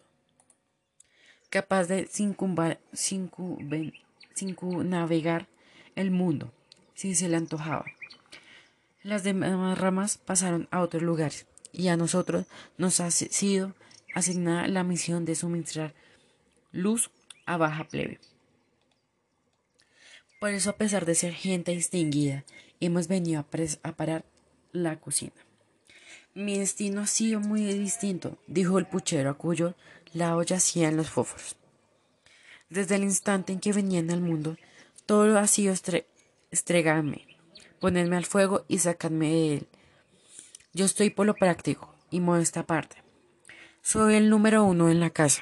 capaz 1.49 1.85
de 1.85 2.09
navegar 4.83 5.47
el 5.95 6.11
mundo, 6.11 6.51
si 6.95 7.13
se 7.13 7.29
le 7.29 7.37
antojaba. 7.37 7.85
Las 9.03 9.23
demás 9.23 9.77
ramas 9.77 10.17
pasaron 10.17 10.67
a 10.71 10.81
otros 10.81 11.03
lugares, 11.03 11.45
y 11.71 11.89
a 11.89 11.97
nosotros 11.97 12.45
nos 12.77 12.99
ha 12.99 13.11
sido 13.11 13.73
asignada 14.13 14.67
la 14.67 14.83
misión 14.83 15.25
de 15.25 15.35
suministrar 15.35 15.93
luz 16.71 17.09
a 17.45 17.57
baja 17.57 17.87
plebe. 17.87 18.19
Por 20.39 20.51
eso, 20.51 20.69
a 20.69 20.77
pesar 20.77 21.05
de 21.05 21.15
ser 21.15 21.33
gente 21.33 21.71
distinguida, 21.71 22.45
hemos 22.79 23.07
venido 23.07 23.41
a, 23.41 23.91
parar 23.91 24.23
la 24.71 24.99
cocina. 24.99 25.33
Mi 26.33 26.57
destino 26.57 27.01
ha 27.01 27.07
sido 27.07 27.41
muy 27.41 27.63
distinto, 27.73 28.37
dijo 28.47 28.79
el 28.79 28.85
puchero 28.85 29.31
a 29.31 29.33
cuyo 29.33 29.75
lado 30.13 30.41
yacían 30.43 30.95
los 30.95 31.09
fósforos. 31.09 31.57
Desde 32.69 32.95
el 32.95 33.03
instante 33.03 33.51
en 33.51 33.59
que 33.59 33.73
venían 33.73 34.11
al 34.11 34.21
mundo, 34.21 34.57
todo 35.05 35.37
ha 35.39 35.47
sido 35.47 35.73
estregarme, 36.51 37.27
ponerme 37.79 38.15
al 38.15 38.25
fuego 38.25 38.63
y 38.67 38.77
sacarme 38.77 39.29
de 39.29 39.53
él. 39.55 39.67
Yo 40.73 40.85
estoy 40.85 41.09
por 41.09 41.25
lo 41.25 41.33
práctico 41.33 41.93
y 42.11 42.19
modesta 42.19 42.65
parte. 42.65 43.08
Soy 43.81 44.15
el 44.15 44.29
número 44.29 44.63
uno 44.65 44.89
en 44.89 44.99
la 44.99 45.09
casa. 45.09 45.41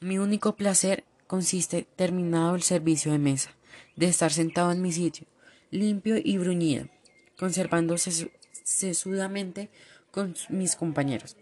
Mi 0.00 0.18
único 0.18 0.56
placer 0.56 1.04
consiste, 1.26 1.86
terminado 1.96 2.54
el 2.54 2.62
servicio 2.62 3.12
de 3.12 3.18
mesa, 3.18 3.50
de 3.96 4.06
estar 4.06 4.32
sentado 4.32 4.72
en 4.72 4.80
mi 4.80 4.92
sitio, 4.92 5.26
limpio 5.70 6.16
y 6.16 6.38
bruñido, 6.38 6.88
conservándose 7.36 8.30
sesudamente 8.62 9.70
con 10.12 10.34
mis 10.48 10.76
compañeros. 10.76 11.36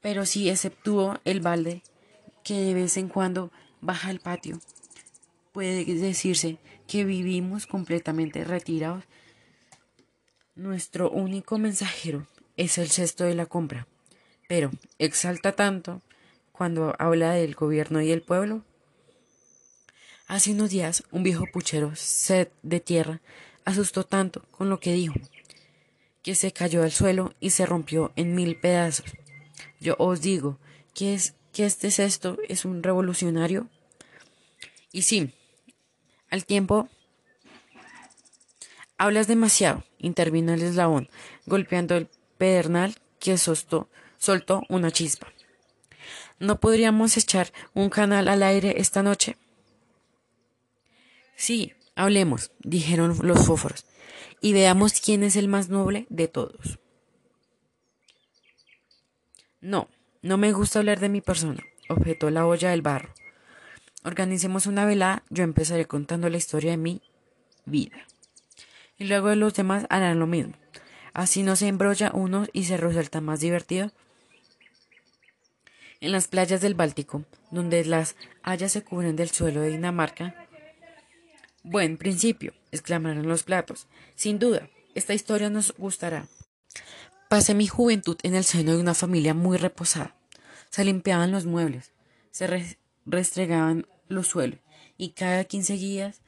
Pero 0.00 0.24
si 0.24 0.48
exceptúo 0.48 1.20
el 1.24 1.40
balde 1.40 1.82
que 2.44 2.54
de 2.54 2.72
vez 2.72 2.96
en 2.96 3.08
cuando 3.08 3.50
baja 3.80 4.08
al 4.08 4.20
patio, 4.20 4.60
puede 5.52 5.84
decirse 5.84 6.58
que 6.86 7.04
vivimos 7.04 7.66
completamente 7.66 8.44
retirados. 8.44 9.04
Nuestro 10.54 11.10
único 11.10 11.58
mensajero 11.58 12.26
es 12.56 12.78
el 12.78 12.88
cesto 12.88 13.24
de 13.24 13.34
la 13.34 13.46
compra, 13.46 13.86
pero 14.48 14.70
exalta 14.98 15.52
tanto 15.52 16.02
cuando 16.52 16.94
habla 16.98 17.32
del 17.32 17.54
gobierno 17.54 18.00
y 18.00 18.10
el 18.10 18.22
pueblo. 18.22 18.62
Hace 20.26 20.52
unos 20.52 20.70
días 20.70 21.04
un 21.10 21.22
viejo 21.22 21.44
puchero, 21.52 21.94
sed 21.94 22.48
de 22.62 22.80
tierra, 22.80 23.20
asustó 23.64 24.04
tanto 24.04 24.42
con 24.50 24.68
lo 24.70 24.80
que 24.80 24.92
dijo, 24.92 25.14
que 26.22 26.34
se 26.34 26.52
cayó 26.52 26.82
al 26.82 26.92
suelo 26.92 27.34
y 27.40 27.50
se 27.50 27.66
rompió 27.66 28.12
en 28.16 28.34
mil 28.34 28.58
pedazos. 28.58 29.12
Yo 29.80 29.94
os 29.98 30.20
digo 30.20 30.58
que 30.94 31.14
es 31.14 31.34
que 31.52 31.66
este 31.66 31.90
cesto 31.90 32.38
es 32.48 32.64
un 32.64 32.82
revolucionario. 32.82 33.68
Y 34.92 35.02
sí, 35.02 35.32
al 36.30 36.44
tiempo 36.44 36.88
hablas 38.98 39.26
demasiado, 39.26 39.84
intervino 39.98 40.52
el 40.52 40.62
eslabón, 40.62 41.08
golpeando 41.46 41.96
el 41.96 42.08
pedernal 42.38 42.96
que 43.20 43.38
soltó 44.26 44.62
una 44.68 44.90
chispa. 44.90 45.32
¿No 46.38 46.60
podríamos 46.60 47.16
echar 47.16 47.52
un 47.74 47.88
canal 47.88 48.28
al 48.28 48.42
aire 48.42 48.74
esta 48.78 49.02
noche? 49.02 49.36
Sí, 51.36 51.72
hablemos, 51.94 52.50
dijeron 52.60 53.16
los 53.22 53.46
fósforos 53.46 53.86
y 54.40 54.52
veamos 54.52 55.00
quién 55.00 55.22
es 55.22 55.36
el 55.36 55.48
más 55.48 55.68
noble 55.68 56.06
de 56.10 56.28
todos. 56.28 56.78
No, 59.60 59.88
no 60.22 60.36
me 60.36 60.52
gusta 60.52 60.80
hablar 60.80 61.00
de 61.00 61.08
mi 61.08 61.20
persona, 61.20 61.62
objetó 61.88 62.30
la 62.30 62.46
olla 62.46 62.70
del 62.70 62.82
barro. 62.82 63.14
Organicemos 64.04 64.66
una 64.66 64.84
velada, 64.84 65.24
yo 65.30 65.42
empezaré 65.42 65.86
contando 65.86 66.28
la 66.28 66.36
historia 66.36 66.72
de 66.72 66.76
mi 66.76 67.02
vida. 67.64 67.96
Y 68.98 69.04
luego 69.04 69.34
los 69.34 69.54
demás 69.54 69.86
harán 69.88 70.18
lo 70.18 70.26
mismo. 70.26 70.54
Así 71.12 71.42
no 71.42 71.56
se 71.56 71.66
embrolla 71.66 72.10
uno 72.14 72.46
y 72.52 72.64
se 72.64 72.76
resulta 72.76 73.20
más 73.20 73.40
divertido. 73.40 73.90
En 76.00 76.12
las 76.12 76.28
playas 76.28 76.60
del 76.60 76.74
Báltico, 76.74 77.24
donde 77.50 77.84
las 77.84 78.16
hayas 78.42 78.72
se 78.72 78.82
cubren 78.82 79.16
del 79.16 79.30
suelo 79.30 79.60
de 79.60 79.70
Dinamarca, 79.70 80.46
Buen 81.68 81.96
principio, 81.96 82.54
exclamaron 82.70 83.26
los 83.26 83.42
platos. 83.42 83.88
Sin 84.14 84.38
duda, 84.38 84.70
esta 84.94 85.14
historia 85.14 85.50
nos 85.50 85.74
gustará. 85.76 86.28
Pasé 87.28 87.54
mi 87.54 87.66
juventud 87.66 88.16
en 88.22 88.36
el 88.36 88.44
seno 88.44 88.70
de 88.70 88.78
una 88.78 88.94
familia 88.94 89.34
muy 89.34 89.56
reposada. 89.56 90.14
Se 90.70 90.84
limpiaban 90.84 91.32
los 91.32 91.44
muebles, 91.44 91.90
se 92.30 92.68
restregaban 93.04 93.88
los 94.06 94.28
suelos 94.28 94.60
y 94.96 95.08
cada 95.08 95.42
quince 95.42 95.72
días 95.72 96.20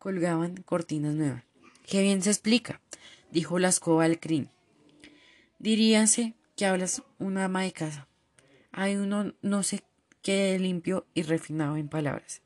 colgaban 0.00 0.56
cortinas 0.64 1.14
nuevas. 1.14 1.44
Qué 1.86 2.02
bien 2.02 2.20
se 2.20 2.30
explica, 2.30 2.80
dijo 3.30 3.60
la 3.60 3.68
escoba 3.68 4.02
al 4.02 4.18
crin. 4.18 4.50
Diríase 5.60 6.34
que 6.56 6.66
hablas 6.66 7.04
una 7.20 7.44
ama 7.44 7.62
de 7.62 7.70
casa. 7.70 8.08
Hay 8.72 8.96
uno 8.96 9.34
no 9.42 9.62
sé 9.62 9.82
qué 10.22 10.58
limpio 10.58 11.06
y 11.14 11.22
refinado 11.22 11.76
en 11.76 11.88
palabras. 11.88 12.42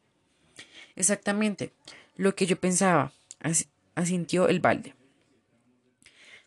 Exactamente 0.96 1.72
lo 2.16 2.34
que 2.34 2.46
yo 2.46 2.58
pensaba, 2.58 3.12
asintió 3.94 4.48
el 4.48 4.60
balde, 4.60 4.94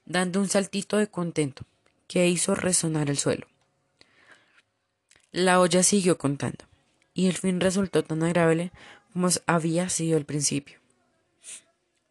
dando 0.06 0.40
un 0.40 0.48
saltito 0.48 0.98
de 0.98 1.08
contento 1.08 1.66
que 2.08 2.28
hizo 2.28 2.56
resonar 2.56 3.10
el 3.10 3.18
suelo. 3.18 3.48
La 5.32 5.60
olla 5.60 5.84
siguió 5.84 6.18
contando, 6.18 6.66
y 7.14 7.28
el 7.28 7.38
fin 7.38 7.60
resultó 7.60 8.04
tan 8.04 8.24
agradable 8.24 8.72
como 9.12 9.28
había 9.46 9.90
sido 9.90 10.18
el 10.18 10.26
principio. 10.26 10.80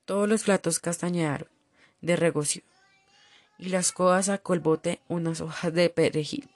Todos 0.04 0.28
los 0.28 0.44
platos 0.44 0.78
castañearon 0.78 1.49
de 2.02 2.16
regocio, 2.16 2.62
y 3.58 3.70
las 3.70 3.87
escoba 3.87 4.23
sacó 4.23 4.52
el 4.52 4.61
bote 4.61 5.00
unas 5.08 5.40
hojas 5.40 5.73
de 5.73 5.88
perejil, 5.88 6.50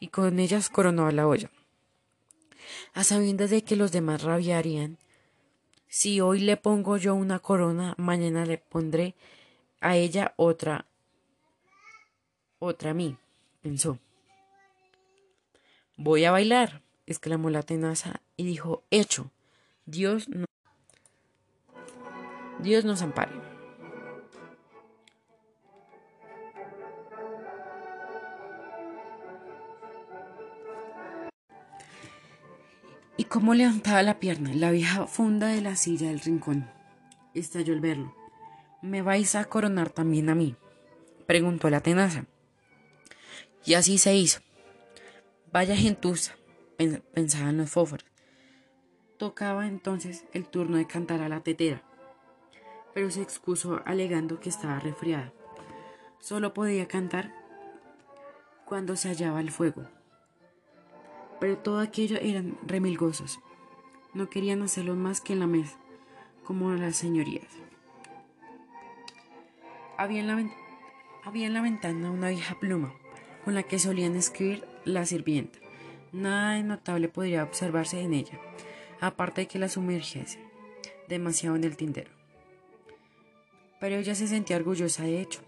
y 0.00 0.08
con 0.08 0.38
ellas 0.38 0.70
coronó 0.70 1.06
a 1.06 1.12
la 1.12 1.26
olla. 1.26 1.50
A 2.94 3.04
sabiendas 3.04 3.50
de 3.50 3.62
que 3.62 3.76
los 3.76 3.92
demás 3.92 4.22
rabiarían, 4.22 4.98
si 5.88 6.20
hoy 6.20 6.40
le 6.40 6.56
pongo 6.56 6.96
yo 6.96 7.14
una 7.14 7.38
corona, 7.38 7.94
mañana 7.96 8.44
le 8.44 8.58
pondré 8.58 9.14
a 9.80 9.96
ella 9.96 10.34
otra, 10.36 10.86
otra 12.58 12.90
a 12.90 12.94
mí, 12.94 13.16
pensó. 13.62 13.98
Voy 15.96 16.24
a 16.24 16.30
bailar, 16.30 16.82
exclamó 17.06 17.50
la 17.50 17.62
tenaza 17.62 18.20
y 18.36 18.44
dijo, 18.44 18.82
hecho, 18.90 19.30
Dios 19.86 20.28
no, 20.28 20.46
Dios 22.58 22.84
nos 22.84 23.02
ampare. 23.02 23.45
Y 33.16 33.24
cómo 33.24 33.54
levantaba 33.54 34.02
la 34.02 34.18
pierna, 34.20 34.52
la 34.54 34.70
vieja 34.70 35.06
funda 35.06 35.48
de 35.48 35.62
la 35.62 35.76
silla 35.76 36.08
del 36.08 36.20
rincón. 36.20 36.70
Estalló 37.34 37.72
el 37.72 37.80
verlo. 37.80 38.14
¿Me 38.82 39.02
vais 39.02 39.34
a 39.34 39.44
coronar 39.44 39.90
también 39.90 40.28
a 40.28 40.34
mí? 40.34 40.56
preguntó 41.26 41.70
la 41.70 41.80
tenaza. 41.80 42.26
Y 43.64 43.74
así 43.74 43.98
se 43.98 44.14
hizo. 44.14 44.40
Vaya 45.52 45.76
gentuza, 45.76 46.36
pensaban 47.14 47.56
los 47.56 47.70
fósforos. 47.70 48.06
Tocaba 49.18 49.66
entonces 49.66 50.24
el 50.32 50.46
turno 50.46 50.76
de 50.76 50.86
cantar 50.86 51.22
a 51.22 51.28
la 51.28 51.40
tetera, 51.40 51.82
pero 52.94 53.10
se 53.10 53.22
excusó 53.22 53.80
alegando 53.86 54.40
que 54.40 54.50
estaba 54.50 54.78
resfriada. 54.78 55.32
Solo 56.20 56.52
podía 56.52 56.86
cantar 56.86 57.34
cuando 58.66 58.96
se 58.96 59.08
hallaba 59.08 59.40
el 59.40 59.50
fuego. 59.50 59.95
Pero 61.40 61.58
todo 61.58 61.80
aquello 61.80 62.18
eran 62.20 62.56
remilgosos. 62.66 63.40
No 64.14 64.30
querían 64.30 64.62
hacerlo 64.62 64.94
más 64.94 65.20
que 65.20 65.34
en 65.34 65.40
la 65.40 65.46
mesa, 65.46 65.76
como 66.44 66.70
las 66.72 66.96
señorías. 66.96 67.46
Había 69.98 70.20
en, 70.20 70.26
la 70.26 70.50
había 71.24 71.46
en 71.46 71.54
la 71.54 71.62
ventana 71.62 72.10
una 72.10 72.30
vieja 72.30 72.58
pluma 72.58 72.94
con 73.44 73.54
la 73.54 73.62
que 73.62 73.78
solían 73.78 74.16
escribir 74.16 74.64
la 74.84 75.06
sirvienta. 75.06 75.58
Nada 76.12 76.54
de 76.54 76.62
notable 76.62 77.08
podría 77.08 77.44
observarse 77.44 78.00
en 78.00 78.14
ella, 78.14 78.40
aparte 79.00 79.42
de 79.42 79.46
que 79.46 79.58
la 79.58 79.68
sumergiese 79.68 80.40
demasiado 81.08 81.56
en 81.56 81.64
el 81.64 81.76
tintero. 81.76 82.10
Pero 83.80 83.96
ella 83.96 84.14
se 84.14 84.26
sentía 84.26 84.56
orgullosa 84.56 85.04
de 85.04 85.20
hecho. 85.20 85.40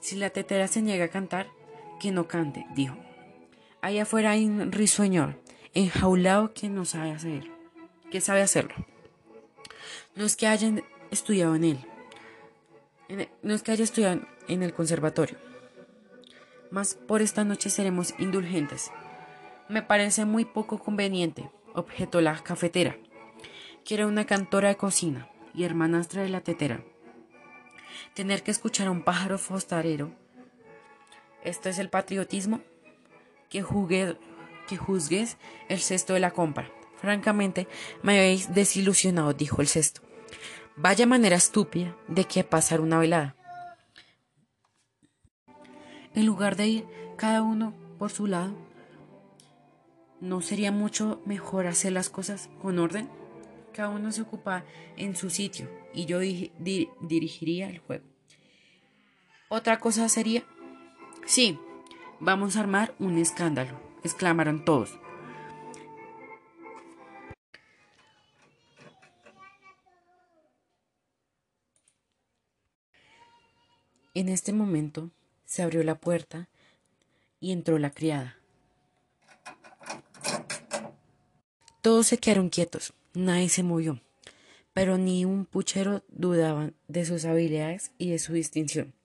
Si 0.00 0.16
la 0.16 0.30
tetera 0.30 0.68
se 0.68 0.82
niega 0.82 1.06
a 1.06 1.08
cantar, 1.08 1.48
que 2.00 2.12
no 2.12 2.28
cante, 2.28 2.66
dijo. 2.74 2.96
Allá 3.80 4.02
afuera 4.02 4.32
hay 4.32 4.44
un 4.44 4.72
risueñor, 4.72 5.40
enjaulado 5.72 6.52
que 6.52 6.68
no 6.68 6.84
sabe 6.84 7.12
hacer, 7.12 7.44
que 8.10 8.20
sabe 8.20 8.42
hacerlo. 8.42 8.74
No 10.16 10.24
es 10.24 10.36
que 10.36 10.48
hayan 10.48 10.82
estudiado 11.10 11.54
en 11.54 11.64
él, 11.64 11.86
no 13.42 13.54
es 13.54 13.62
que 13.62 13.72
haya 13.72 13.84
estudiado 13.84 14.20
en 14.48 14.62
el 14.62 14.74
conservatorio. 14.74 15.38
Mas 16.70 16.94
por 16.94 17.22
esta 17.22 17.44
noche 17.44 17.70
seremos 17.70 18.14
indulgentes. 18.18 18.90
Me 19.68 19.82
parece 19.82 20.24
muy 20.24 20.44
poco 20.44 20.78
conveniente, 20.78 21.48
objetó 21.74 22.20
la 22.20 22.42
cafetera, 22.42 22.96
que 23.84 23.94
era 23.94 24.06
una 24.06 24.26
cantora 24.26 24.68
de 24.68 24.76
cocina 24.76 25.28
y 25.54 25.64
hermanastra 25.64 26.22
de 26.22 26.28
la 26.28 26.40
tetera. 26.40 26.82
Tener 28.14 28.42
que 28.42 28.50
escuchar 28.50 28.88
a 28.88 28.90
un 28.90 29.02
pájaro 29.02 29.38
fostarero. 29.38 30.10
¿Esto 31.44 31.68
es 31.68 31.78
el 31.78 31.88
patriotismo? 31.88 32.60
Que, 33.48 33.64
que 34.66 34.76
juzgues 34.76 35.36
el 35.68 35.80
cesto 35.80 36.14
de 36.14 36.20
la 36.20 36.32
compra. 36.32 36.70
Francamente, 36.96 37.68
me 38.02 38.18
habéis 38.18 38.54
desilusionado, 38.54 39.32
dijo 39.32 39.62
el 39.62 39.68
cesto. 39.68 40.02
Vaya 40.76 41.06
manera 41.06 41.36
estúpida 41.36 41.96
de 42.08 42.24
que 42.24 42.44
pasar 42.44 42.80
una 42.80 42.98
velada. 42.98 43.36
En 46.14 46.26
lugar 46.26 46.56
de 46.56 46.66
ir 46.66 46.86
cada 47.16 47.42
uno 47.42 47.74
por 47.98 48.10
su 48.10 48.26
lado, 48.26 48.54
¿no 50.20 50.40
sería 50.40 50.72
mucho 50.72 51.22
mejor 51.24 51.66
hacer 51.66 51.92
las 51.92 52.10
cosas 52.10 52.48
con 52.60 52.78
orden? 52.78 53.08
Cada 53.72 53.90
uno 53.90 54.10
se 54.10 54.22
ocupa 54.22 54.64
en 54.96 55.14
su 55.14 55.30
sitio 55.30 55.70
y 55.94 56.06
yo 56.06 56.18
dirigiría 56.18 57.68
el 57.68 57.78
juego. 57.78 58.04
Otra 59.48 59.78
cosa 59.78 60.08
sería... 60.08 60.44
Sí, 61.26 61.58
vamos 62.20 62.56
a 62.56 62.60
armar 62.60 62.94
un 62.98 63.18
escándalo, 63.18 63.78
exclamaron 64.02 64.64
todos. 64.64 64.98
En 74.14 74.28
este 74.28 74.52
momento 74.52 75.10
se 75.44 75.62
abrió 75.62 75.84
la 75.84 75.94
puerta 75.94 76.48
y 77.40 77.52
entró 77.52 77.78
la 77.78 77.90
criada. 77.90 78.36
Todos 81.82 82.08
se 82.08 82.18
quedaron 82.18 82.48
quietos, 82.48 82.94
nadie 83.14 83.48
se 83.48 83.62
movió, 83.62 84.00
pero 84.72 84.98
ni 84.98 85.24
un 85.24 85.46
puchero 85.46 86.02
dudaba 86.08 86.72
de 86.88 87.04
sus 87.04 87.24
habilidades 87.24 87.92
y 87.96 88.10
de 88.10 88.18
su 88.18 88.32
distinción. 88.32 88.97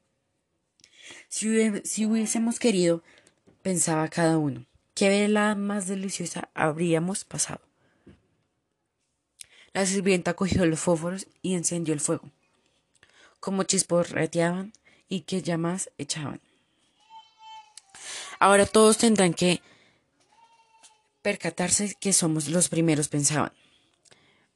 Si, 1.27 2.05
hubiésemos 2.05 2.59
querido, 2.59 3.03
pensaba 3.61 4.07
cada 4.07 4.37
uno, 4.37 4.65
qué 4.93 5.09
vela 5.09 5.55
más 5.55 5.87
deliciosa 5.87 6.49
habríamos 6.53 7.25
pasado. 7.25 7.61
La 9.73 9.85
sirvienta 9.85 10.35
cogió 10.35 10.65
los 10.65 10.79
fósforos 10.79 11.27
y 11.41 11.55
encendió 11.55 11.93
el 11.93 11.99
fuego. 11.99 12.29
Como 13.39 13.63
chisporreteaban, 13.63 14.71
y 15.13 15.21
que 15.21 15.43
llamas 15.43 15.91
echaban. 15.99 16.41
Ahora 18.39 18.65
todos 18.65 18.97
tendrán 18.97 19.35
que 19.35 19.61
percatarse 21.21 21.95
que 21.99 22.13
somos 22.13 22.49
los 22.49 22.67
primeros, 22.67 23.09
pensaban. 23.09 23.53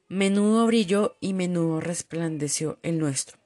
Menudo 0.08 0.66
brilló 0.66 1.16
y 1.20 1.34
menudo 1.34 1.80
resplandeció 1.80 2.80
el 2.82 2.98
nuestro. 2.98 3.38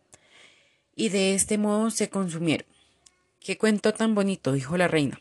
Y 0.95 1.09
de 1.09 1.35
este 1.35 1.57
modo 1.57 1.91
se 1.91 2.09
consumieron. 2.09 2.70
Qué 3.41 3.57
cuento 3.57 3.93
tan 3.93 4.15
bonito, 4.15 4.53
dijo 4.53 4.77
la 4.77 4.87
reina. 4.87 5.19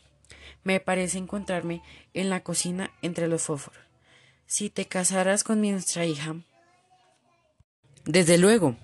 Me 0.62 0.78
parece 0.78 1.18
encontrarme 1.18 1.82
en 2.14 2.30
la 2.30 2.44
cocina 2.44 2.92
entre 3.02 3.26
los 3.26 3.42
fósforos. 3.42 3.82
Si 4.46 4.70
te 4.70 4.86
casaras 4.86 5.42
con 5.42 5.60
nuestra 5.60 6.04
hija. 6.04 6.36
Desde 8.04 8.38
luego, 8.38 8.76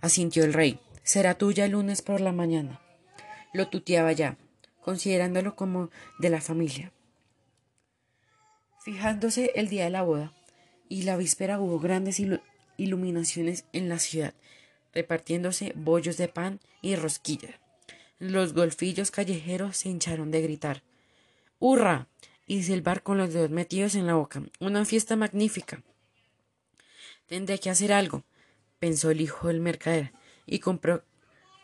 asintió 0.00 0.44
el 0.44 0.52
rey 0.52 0.78
será 1.04 1.34
tuya 1.34 1.66
el 1.66 1.72
lunes 1.72 2.02
por 2.02 2.20
la 2.20 2.32
mañana. 2.32 2.80
Lo 3.52 3.68
tuteaba 3.68 4.10
ya, 4.12 4.36
considerándolo 4.80 5.54
como 5.54 5.90
de 6.18 6.30
la 6.30 6.40
familia. 6.40 6.92
Fijándose 8.82 9.52
el 9.54 9.68
día 9.68 9.84
de 9.84 9.90
la 9.90 10.02
boda 10.02 10.32
y 10.88 11.02
la 11.02 11.16
víspera 11.16 11.60
hubo 11.60 11.78
grandes 11.78 12.20
iluminaciones 12.76 13.66
en 13.72 13.88
la 13.88 13.98
ciudad, 13.98 14.34
repartiéndose 14.92 15.72
bollos 15.76 16.16
de 16.16 16.28
pan 16.28 16.60
y 16.82 16.96
rosquilla. 16.96 17.60
Los 18.18 18.52
golfillos 18.52 19.10
callejeros 19.10 19.76
se 19.76 19.88
hincharon 19.88 20.30
de 20.30 20.40
gritar 20.40 20.82
¡Hurra! 21.58 22.08
y 22.46 22.62
silbar 22.62 23.02
con 23.02 23.18
los 23.18 23.32
dedos 23.32 23.50
metidos 23.50 23.94
en 23.94 24.06
la 24.06 24.14
boca. 24.14 24.42
Una 24.60 24.84
fiesta 24.84 25.16
magnífica. 25.16 25.82
Tendré 27.26 27.58
que 27.58 27.70
hacer 27.70 27.92
algo, 27.92 28.22
pensó 28.78 29.10
el 29.10 29.20
hijo 29.20 29.48
del 29.48 29.60
mercader, 29.60 30.12
y 30.46 30.58
compró 30.58 31.04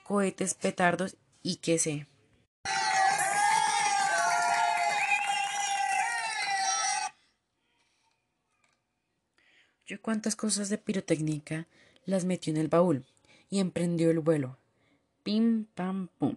cohetes, 0.04 0.54
petardos 0.54 1.16
y 1.42 1.56
qué 1.56 1.78
sé. 1.78 2.06
Yo 9.86 10.00
cuántas 10.00 10.36
cosas 10.36 10.68
de 10.70 10.78
pirotécnica 10.78 11.66
las 12.06 12.24
metió 12.24 12.52
en 12.52 12.56
el 12.58 12.68
baúl 12.68 13.04
y 13.50 13.58
emprendió 13.58 14.10
el 14.10 14.20
vuelo. 14.20 14.56
Pim, 15.22 15.66
pam, 15.74 16.09
pum. 16.18 16.37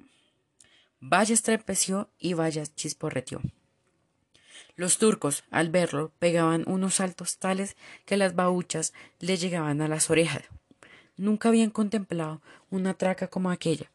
Vaya 0.99 1.33
estrepeció 1.33 2.09
y 2.19 2.33
vaya 2.33 2.65
chisporreteó. 2.65 3.41
Los 4.75 4.97
turcos, 4.97 5.43
al 5.51 5.69
verlo, 5.69 6.11
pegaban 6.19 6.63
unos 6.67 6.95
saltos 6.95 7.37
tales 7.37 7.77
que 8.05 8.17
las 8.17 8.35
bauchas 8.35 8.93
le 9.19 9.37
llegaban 9.37 9.81
a 9.81 9.87
las 9.87 10.09
orejas. 10.09 10.43
Nunca 11.15 11.49
habían 11.49 11.69
contemplado 11.69 12.41
una 12.69 12.93
traca 12.95 13.27
como 13.27 13.51
aquella. 13.51 13.91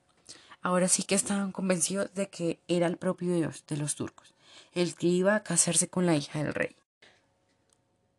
Ahora 0.62 0.88
sí 0.88 1.02
que 1.02 1.14
estaban 1.14 1.52
convencidos 1.52 2.14
de 2.14 2.28
que 2.28 2.60
era 2.68 2.86
el 2.86 2.96
propio 2.96 3.34
Dios 3.34 3.64
de 3.66 3.76
los 3.76 3.94
turcos, 3.94 4.34
el 4.72 4.94
que 4.94 5.08
iba 5.08 5.34
a 5.34 5.42
casarse 5.42 5.88
con 5.88 6.06
la 6.06 6.16
hija 6.16 6.42
del 6.42 6.54
rey. 6.54 6.76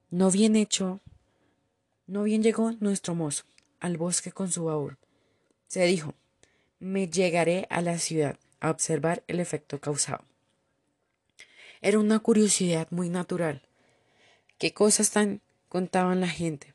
No 0.09 0.31
bien 0.31 0.55
hecho, 0.55 0.99
no 2.07 2.23
bien 2.23 2.43
llegó 2.43 2.71
nuestro 2.79 3.15
mozo 3.15 3.45
al 3.79 3.97
bosque 3.97 4.31
con 4.31 4.51
su 4.51 4.65
baúl. 4.65 4.97
Se 5.67 5.85
dijo, 5.85 6.15
me 6.79 7.07
llegaré 7.07 7.67
a 7.69 7.81
la 7.81 7.97
ciudad 7.97 8.37
a 8.59 8.71
observar 8.71 9.23
el 9.27 9.39
efecto 9.39 9.79
causado. 9.79 10.23
Era 11.81 11.99
una 11.99 12.19
curiosidad 12.19 12.87
muy 12.91 13.09
natural. 13.09 13.61
¿Qué 14.57 14.73
cosas 14.73 15.11
tan 15.11 15.41
contaban 15.69 16.19
la 16.19 16.27
gente? 16.27 16.73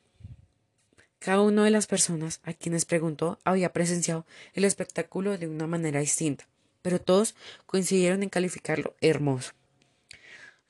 Cada 1.19 1.41
una 1.41 1.63
de 1.63 1.71
las 1.71 1.87
personas 1.87 2.39
a 2.43 2.53
quienes 2.53 2.85
preguntó 2.85 3.39
había 3.43 3.73
presenciado 3.73 4.25
el 4.53 4.63
espectáculo 4.63 5.37
de 5.37 5.47
una 5.47 5.67
manera 5.67 5.99
distinta, 5.99 6.47
pero 6.81 6.99
todos 7.01 7.35
coincidieron 7.65 8.23
en 8.23 8.29
calificarlo 8.29 8.95
hermoso. 9.01 9.53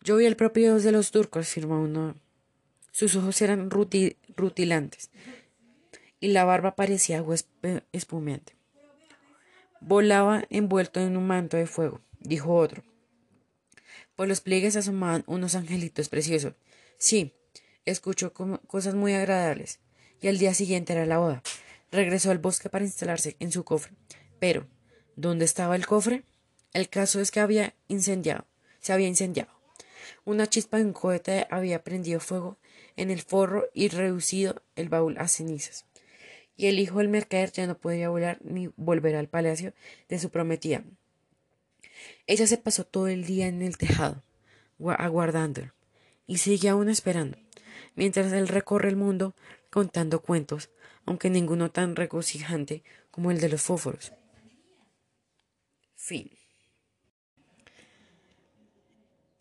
Yo 0.01 0.17
vi 0.17 0.25
el 0.25 0.35
propio 0.35 0.63
Dios 0.63 0.83
de 0.83 0.91
los 0.91 1.11
turcos, 1.11 1.47
afirmó 1.47 1.81
uno. 1.81 2.15
Sus 2.91 3.15
ojos 3.15 3.41
eran 3.41 3.69
rutilantes 3.69 5.09
y 6.19 6.27
la 6.29 6.45
barba 6.45 6.75
parecía 6.75 7.17
agua. 7.17 7.35
Volaba 9.81 10.45
envuelto 10.49 10.99
en 10.99 11.17
un 11.17 11.27
manto 11.27 11.57
de 11.57 11.67
fuego, 11.67 12.01
dijo 12.19 12.55
otro. 12.55 12.83
Por 14.15 14.27
los 14.27 14.41
pliegues 14.41 14.75
asomaban 14.75 15.23
unos 15.27 15.55
angelitos 15.55 16.09
preciosos. 16.09 16.53
Sí, 16.97 17.35
escuchó 17.83 18.33
cosas 18.33 18.95
muy 18.95 19.13
agradables 19.13 19.79
y 20.21 20.27
al 20.27 20.37
día 20.37 20.53
siguiente 20.53 20.93
era 20.93 21.05
la 21.05 21.17
boda. 21.17 21.43
Regresó 21.91 22.31
al 22.31 22.39
bosque 22.39 22.69
para 22.69 22.85
instalarse 22.85 23.35
en 23.39 23.51
su 23.51 23.63
cofre. 23.63 23.93
Pero, 24.39 24.67
¿dónde 25.15 25.45
estaba 25.45 25.75
el 25.75 25.85
cofre? 25.85 26.23
El 26.73 26.89
caso 26.89 27.19
es 27.19 27.31
que 27.31 27.39
había 27.39 27.75
incendiado, 27.87 28.47
se 28.79 28.93
había 28.93 29.07
incendiado. 29.07 29.51
Una 30.23 30.47
chispa 30.47 30.77
de 30.77 30.85
un 30.85 30.93
cohete 30.93 31.47
había 31.51 31.83
prendido 31.83 32.19
fuego 32.19 32.57
en 32.95 33.11
el 33.11 33.21
forro 33.21 33.69
y 33.73 33.89
reducido 33.89 34.63
el 34.75 34.89
baúl 34.89 35.17
a 35.17 35.27
cenizas. 35.27 35.85
Y 36.57 36.67
el 36.67 36.79
hijo 36.79 36.99
del 36.99 37.09
mercader 37.09 37.51
ya 37.51 37.67
no 37.67 37.77
podía 37.77 38.09
volar 38.09 38.39
ni 38.43 38.69
volver 38.77 39.15
al 39.15 39.27
palacio 39.27 39.73
de 40.07 40.19
su 40.19 40.29
prometida. 40.29 40.83
Ella 42.27 42.47
se 42.47 42.57
pasó 42.57 42.85
todo 42.85 43.07
el 43.07 43.25
día 43.25 43.47
en 43.47 43.61
el 43.61 43.77
tejado, 43.77 44.23
aguardándolo, 44.97 45.73
y 46.27 46.37
sigue 46.37 46.69
aún 46.69 46.89
esperando, 46.89 47.37
mientras 47.95 48.31
él 48.33 48.47
recorre 48.47 48.89
el 48.89 48.95
mundo 48.95 49.35
contando 49.69 50.21
cuentos, 50.21 50.69
aunque 51.05 51.29
ninguno 51.29 51.71
tan 51.71 51.95
regocijante 51.95 52.83
como 53.11 53.31
el 53.31 53.39
de 53.39 53.49
los 53.49 53.61
fósforos. 53.61 54.13
Fin. 55.95 56.29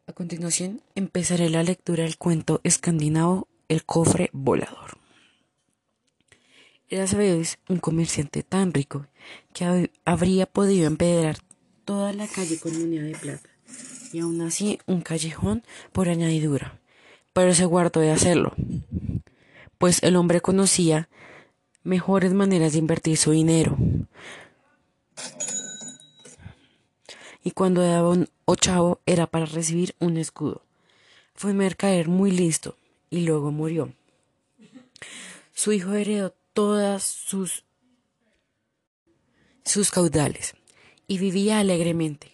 A 0.07 0.13
continuación 0.13 0.83
empezaré 0.95 1.49
la 1.49 1.63
lectura 1.63 2.05
del 2.05 2.19
cuento 2.19 2.61
escandinavo 2.63 3.49
El 3.69 3.85
cofre 3.85 4.29
volador. 4.33 5.04
Era 6.95 7.07
vez 7.07 7.59
un 7.69 7.79
comerciante 7.79 8.45
tan 8.45 8.73
rico 8.73 9.09
que 9.53 9.91
habría 10.05 10.47
podido 10.47 10.87
empedrar 10.87 11.39
toda 11.85 12.13
la 12.13 12.29
calle 12.29 12.61
con 12.61 12.73
moneda 12.79 13.03
de 13.03 13.17
plata 13.17 13.51
y 14.13 14.21
aún 14.21 14.41
así 14.43 14.79
un 14.87 15.01
callejón 15.01 15.65
por 15.91 16.09
añadidura, 16.09 16.79
pero 17.33 17.53
se 17.53 17.65
guardó 17.65 17.99
de 17.99 18.13
hacerlo, 18.13 18.55
pues 19.77 20.05
el 20.05 20.15
hombre 20.15 20.41
conocía 20.41 21.09
mejores 21.83 22.33
maneras 22.33 22.75
de 22.75 22.79
invertir 22.79 23.17
su 23.17 23.33
dinero. 23.33 23.77
Y 27.43 27.51
cuando 27.51 27.83
daba 27.83 28.09
un 28.09 28.29
ochavo 28.45 29.01
era 29.05 29.27
para 29.27 29.47
recibir 29.47 29.97
un 29.99 30.17
escudo. 30.17 30.63
Fue 31.35 31.51
un 31.51 31.57
mercader 31.57 32.07
muy 32.07 32.31
listo 32.31 32.77
y 33.11 33.23
luego 33.23 33.51
murió. 33.51 33.93
Su 35.53 35.73
hijo 35.73 35.93
heredó 35.95 36.37
todas 36.55 37.03
sus, 37.03 37.65
sus 39.65 39.91
caudales 39.91 40.55
y 41.09 41.19
vivía 41.19 41.59
alegremente. 41.59 42.33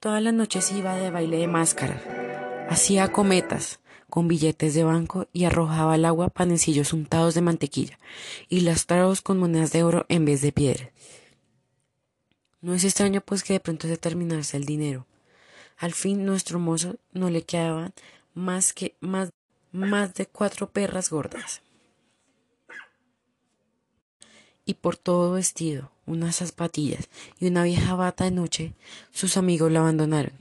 Todas 0.00 0.22
las 0.22 0.34
noches 0.34 0.70
iba 0.72 0.96
de 0.96 1.10
baile 1.10 1.38
de 1.38 1.46
máscara, 1.46 2.66
hacía 2.68 3.10
cometas 3.12 3.80
con 4.10 4.28
billetes 4.28 4.74
de 4.74 4.84
banco 4.84 5.28
y 5.32 5.44
arrojaba 5.44 5.94
al 5.94 6.04
agua 6.04 6.28
panecillos 6.28 6.92
untados 6.92 7.34
de 7.34 7.40
mantequilla 7.40 7.98
y 8.48 8.60
lastrados 8.60 9.22
con 9.22 9.38
monedas 9.38 9.72
de 9.72 9.82
oro 9.84 10.04
en 10.08 10.24
vez 10.24 10.42
de 10.42 10.52
piedra. 10.52 10.90
No 12.60 12.74
es 12.74 12.84
extraño 12.84 13.20
pues 13.20 13.42
que 13.44 13.54
de 13.54 13.60
pronto 13.60 13.86
se 13.86 13.96
terminase 13.96 14.56
el 14.56 14.66
dinero. 14.66 15.06
Al 15.76 15.92
fin 15.94 16.26
nuestro 16.26 16.58
mozo 16.58 16.96
no 17.12 17.30
le 17.30 17.42
quedaban 17.42 17.94
más 18.34 18.72
que 18.72 18.96
más, 19.00 19.30
más 19.70 20.14
de 20.14 20.26
cuatro 20.26 20.70
perras 20.70 21.08
gordas 21.08 21.62
y 24.64 24.74
por 24.74 24.96
todo 24.96 25.32
vestido, 25.32 25.90
unas 26.06 26.36
zapatillas 26.36 27.08
y 27.38 27.46
una 27.48 27.64
vieja 27.64 27.94
bata 27.94 28.24
de 28.24 28.30
noche, 28.30 28.72
sus 29.12 29.36
amigos 29.36 29.70
la 29.70 29.80
abandonaron. 29.80 30.32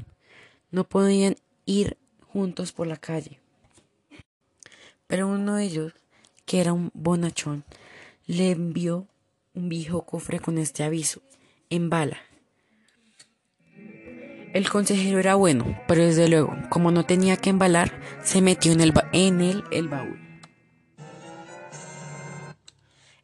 No 0.71 0.83
podían 0.86 1.36
ir 1.65 1.97
juntos 2.27 2.71
por 2.71 2.88
la 2.88 2.97
calle. 2.97 3.39
Pero 5.07 5.27
uno 5.27 5.55
de 5.55 5.65
ellos, 5.65 5.93
que 6.45 6.62
era 6.62 6.73
un 6.73 6.89
bonachón, 6.93 7.63
le 8.25 8.51
envió 8.51 9.07
un 9.53 9.69
viejo 9.69 10.03
cofre 10.03 10.39
con 10.39 10.57
este 10.57 10.83
aviso, 10.83 11.21
en 11.69 11.89
bala. 11.89 12.17
El 14.53 14.69
consejero 14.69 15.19
era 15.19 15.36
bueno, 15.36 15.77
pero 15.88 16.03
desde 16.03 16.29
luego, 16.29 16.55
como 16.69 16.91
no 16.91 17.05
tenía 17.05 17.38
que 17.38 17.49
embalar, 17.49 17.99
se 18.23 18.41
metió 18.41 18.71
en, 18.71 18.81
el 18.81 18.93
en 19.12 19.41
él 19.41 19.63
el 19.71 19.88
baúl. 19.88 20.22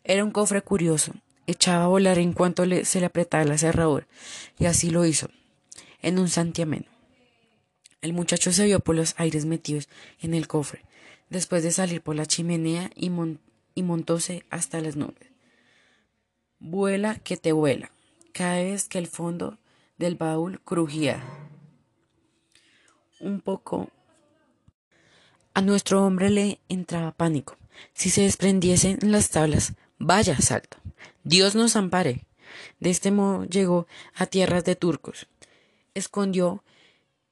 Era 0.09 0.23
un 0.23 0.31
cofre 0.31 0.63
curioso. 0.63 1.13
Echaba 1.45 1.83
a 1.83 1.87
volar 1.87 2.17
en 2.17 2.33
cuanto 2.33 2.63
se 2.83 2.99
le 2.99 3.05
apretaba 3.05 3.43
la 3.43 3.59
cerradura, 3.59 4.07
y 4.57 4.65
así 4.65 4.89
lo 4.89 5.05
hizo, 5.05 5.29
en 6.01 6.17
un 6.17 6.29
santiamén. 6.29 6.87
El 8.01 8.13
muchacho 8.13 8.51
se 8.51 8.65
vio 8.65 8.79
por 8.79 8.95
los 8.95 9.13
aires 9.19 9.45
metidos 9.45 9.87
en 10.19 10.33
el 10.33 10.47
cofre, 10.47 10.83
después 11.29 11.61
de 11.61 11.69
salir 11.69 12.01
por 12.01 12.15
la 12.15 12.25
chimenea 12.25 12.89
y, 12.95 13.11
y 13.75 13.83
montóse 13.83 14.45
hasta 14.49 14.81
las 14.81 14.95
nubes. 14.95 15.29
Vuela 16.57 17.13
que 17.19 17.37
te 17.37 17.51
vuela, 17.51 17.91
cada 18.31 18.63
vez 18.63 18.89
que 18.89 18.97
el 18.97 19.05
fondo 19.05 19.59
del 19.99 20.15
baúl 20.15 20.59
crujía. 20.61 21.23
Un 23.19 23.41
poco. 23.41 23.91
A 25.53 25.61
nuestro 25.61 26.03
hombre 26.03 26.31
le 26.31 26.59
entraba 26.67 27.11
pánico. 27.11 27.57
Si 27.93 28.09
se 28.09 28.21
desprendiesen 28.21 28.97
las 29.03 29.29
tablas, 29.29 29.73
Vaya 29.99 30.39
salto. 30.39 30.77
Dios 31.25 31.55
nos 31.55 31.75
ampare. 31.75 32.25
De 32.79 32.89
este 32.89 33.11
modo 33.11 33.43
llegó 33.43 33.85
a 34.15 34.25
tierras 34.25 34.63
de 34.63 34.75
turcos. 34.75 35.27
Escondió 35.93 36.63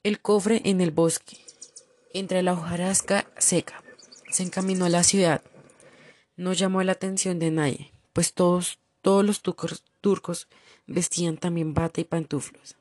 el 0.03 0.19
cofre 0.19 0.61
en 0.65 0.81
el 0.81 0.91
bosque, 0.91 1.37
entre 2.13 2.43
la 2.43 2.53
hojarasca 2.53 3.27
seca. 3.37 3.81
Se 4.29 4.43
encaminó 4.43 4.85
a 4.85 4.89
la 4.89 5.03
ciudad. 5.03 5.41
No 6.35 6.51
llamó 6.53 6.83
la 6.83 6.91
atención 6.91 7.39
de 7.39 7.51
nadie, 7.51 7.91
pues 8.11 8.33
todos, 8.33 8.79
todos 9.01 9.25
los 9.25 9.41
turcos, 9.41 9.83
turcos 10.01 10.47
vestían 10.85 11.37
también 11.37 11.73
bata 11.73 12.01
y 12.01 12.03
pantuflos. 12.03 12.75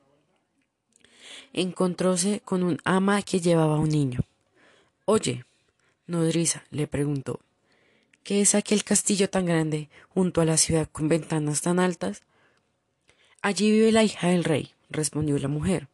Encontróse 1.53 2.41
con 2.43 2.63
un 2.63 2.79
ama 2.83 3.21
que 3.21 3.39
llevaba 3.39 3.79
un 3.79 3.89
niño. 3.89 4.19
Oye, 5.05 5.45
nodriza, 6.05 6.63
le 6.71 6.87
preguntó, 6.87 7.39
¿Qué 8.27 8.41
es 8.41 8.55
aquel 8.55 8.83
castillo 8.83 9.29
tan 9.29 9.45
grande 9.45 9.89
junto 10.09 10.41
a 10.41 10.45
la 10.45 10.57
ciudad 10.57 10.89
con 10.91 11.07
ventanas 11.07 11.61
tan 11.61 11.79
altas? 11.79 12.23
Allí 13.41 13.71
vive 13.71 13.93
la 13.93 14.03
hija 14.03 14.27
del 14.27 14.43
rey, 14.43 14.73
respondió 14.89 15.39
la 15.39 15.47
mujer. 15.47 15.87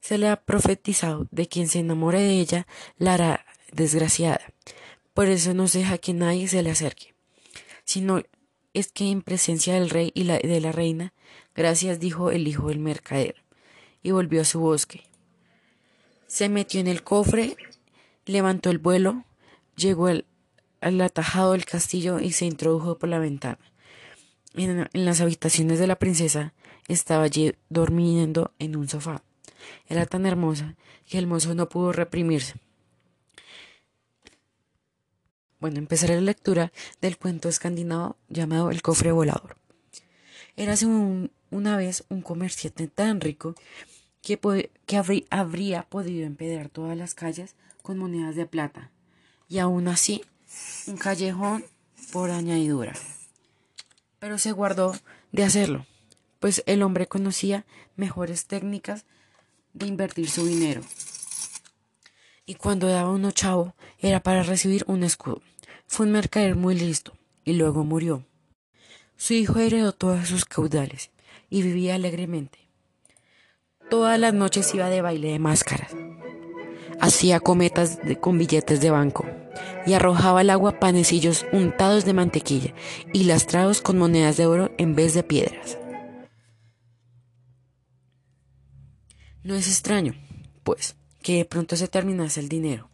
Se 0.00 0.18
le 0.18 0.26
ha 0.26 0.42
profetizado 0.42 1.28
de 1.30 1.46
quien 1.46 1.68
se 1.68 1.78
enamore 1.78 2.22
de 2.22 2.40
ella 2.40 2.66
la 2.98 3.14
hará 3.14 3.46
desgraciada. 3.70 4.40
Por 5.14 5.28
eso 5.28 5.54
no 5.54 5.68
se 5.68 5.78
deja 5.78 5.98
que 5.98 6.12
nadie 6.12 6.48
se 6.48 6.60
le 6.64 6.72
acerque. 6.72 7.14
Sino 7.84 8.20
es 8.74 8.90
que 8.90 9.08
en 9.08 9.22
presencia 9.22 9.74
del 9.74 9.90
rey 9.90 10.10
y 10.12 10.24
de 10.24 10.60
la 10.60 10.72
reina, 10.72 11.12
gracias 11.54 12.00
dijo 12.00 12.32
el 12.32 12.48
hijo 12.48 12.66
del 12.66 12.80
mercader, 12.80 13.44
y 14.02 14.10
volvió 14.10 14.40
a 14.40 14.44
su 14.44 14.58
bosque. 14.58 15.04
Se 16.26 16.48
metió 16.48 16.80
en 16.80 16.88
el 16.88 17.04
cofre, 17.04 17.54
levantó 18.26 18.70
el 18.70 18.78
vuelo, 18.78 19.24
llegó 19.76 20.08
el, 20.08 20.26
al 20.80 21.00
atajado 21.00 21.52
del 21.52 21.64
castillo 21.64 22.20
y 22.20 22.32
se 22.32 22.46
introdujo 22.46 22.98
por 22.98 23.08
la 23.08 23.18
ventana. 23.18 23.58
En, 24.54 24.88
las 24.92 25.20
habitaciones 25.20 25.78
de 25.78 25.86
la 25.86 25.98
princesa 25.98 26.52
estaba 26.88 27.24
allí 27.24 27.54
durmiendo 27.68 28.52
en 28.58 28.76
un 28.76 28.88
sofá. 28.88 29.22
Era 29.88 30.06
tan 30.06 30.26
hermosa 30.26 30.76
que 31.06 31.18
el 31.18 31.26
mozo 31.26 31.54
no 31.54 31.68
pudo 31.68 31.92
reprimirse. 31.92 32.54
Bueno, 35.60 35.78
empezaré 35.78 36.14
la 36.14 36.22
lectura 36.22 36.72
del 37.02 37.18
cuento 37.18 37.48
escandinavo 37.48 38.16
llamado 38.28 38.70
El 38.70 38.80
cofre 38.80 39.12
volador. 39.12 39.56
Érase 40.56 40.86
una 41.50 41.76
vez 41.76 42.04
un 42.08 42.22
comerciante 42.22 42.88
tan 42.88 43.20
rico 43.20 43.54
que, 44.22 44.70
que 44.86 45.26
habría 45.30 45.82
podido 45.82 46.26
empedrar 46.26 46.70
todas 46.70 46.96
las 46.96 47.14
calles 47.14 47.54
con 47.82 47.98
monedas 47.98 48.36
de 48.36 48.46
plata, 48.46 48.90
y 49.48 49.58
aún 49.58 49.88
así 49.88 50.22
un 50.86 50.96
callejón 50.96 51.64
por 52.12 52.30
añadidura. 52.30 52.92
Pero 54.18 54.38
se 54.38 54.52
guardó 54.52 54.94
de 55.32 55.44
hacerlo, 55.44 55.86
pues 56.38 56.62
el 56.66 56.82
hombre 56.82 57.06
conocía 57.06 57.64
mejores 57.96 58.46
técnicas 58.46 59.04
de 59.72 59.86
invertir 59.86 60.28
su 60.28 60.46
dinero. 60.46 60.82
Y 62.44 62.56
cuando 62.56 62.88
daba 62.88 63.10
un 63.10 63.24
ochavo 63.24 63.74
era 63.98 64.20
para 64.20 64.42
recibir 64.42 64.84
un 64.86 65.04
escudo. 65.04 65.42
Fue 65.86 66.06
un 66.06 66.12
mercader 66.12 66.56
muy 66.56 66.74
listo 66.74 67.16
y 67.44 67.52
luego 67.52 67.84
murió. 67.84 68.24
Su 69.16 69.34
hijo 69.34 69.58
heredó 69.58 69.92
todos 69.92 70.28
sus 70.28 70.44
caudales 70.44 71.10
y 71.48 71.62
vivía 71.62 71.94
alegremente. 71.94 72.58
Todas 73.88 74.18
las 74.18 74.34
noches 74.34 74.74
iba 74.74 74.88
de 74.88 75.02
baile 75.02 75.32
de 75.32 75.38
máscaras. 75.38 75.92
Hacía 77.00 77.40
cometas 77.40 77.98
con 78.20 78.38
billetes 78.38 78.80
de 78.80 78.90
banco 78.90 79.26
y 79.86 79.94
arrojaba 79.94 80.40
al 80.40 80.50
agua 80.50 80.78
panecillos 80.78 81.46
untados 81.52 82.04
de 82.04 82.12
mantequilla 82.12 82.74
y 83.12 83.24
lastrados 83.24 83.80
con 83.80 83.98
monedas 83.98 84.36
de 84.36 84.46
oro 84.46 84.70
en 84.78 84.94
vez 84.94 85.14
de 85.14 85.22
piedras. 85.22 85.78
No 89.42 89.54
es 89.54 89.68
extraño, 89.68 90.14
pues, 90.62 90.96
que 91.22 91.38
de 91.38 91.44
pronto 91.44 91.76
se 91.76 91.88
terminase 91.88 92.40
el 92.40 92.48
dinero. 92.48 92.90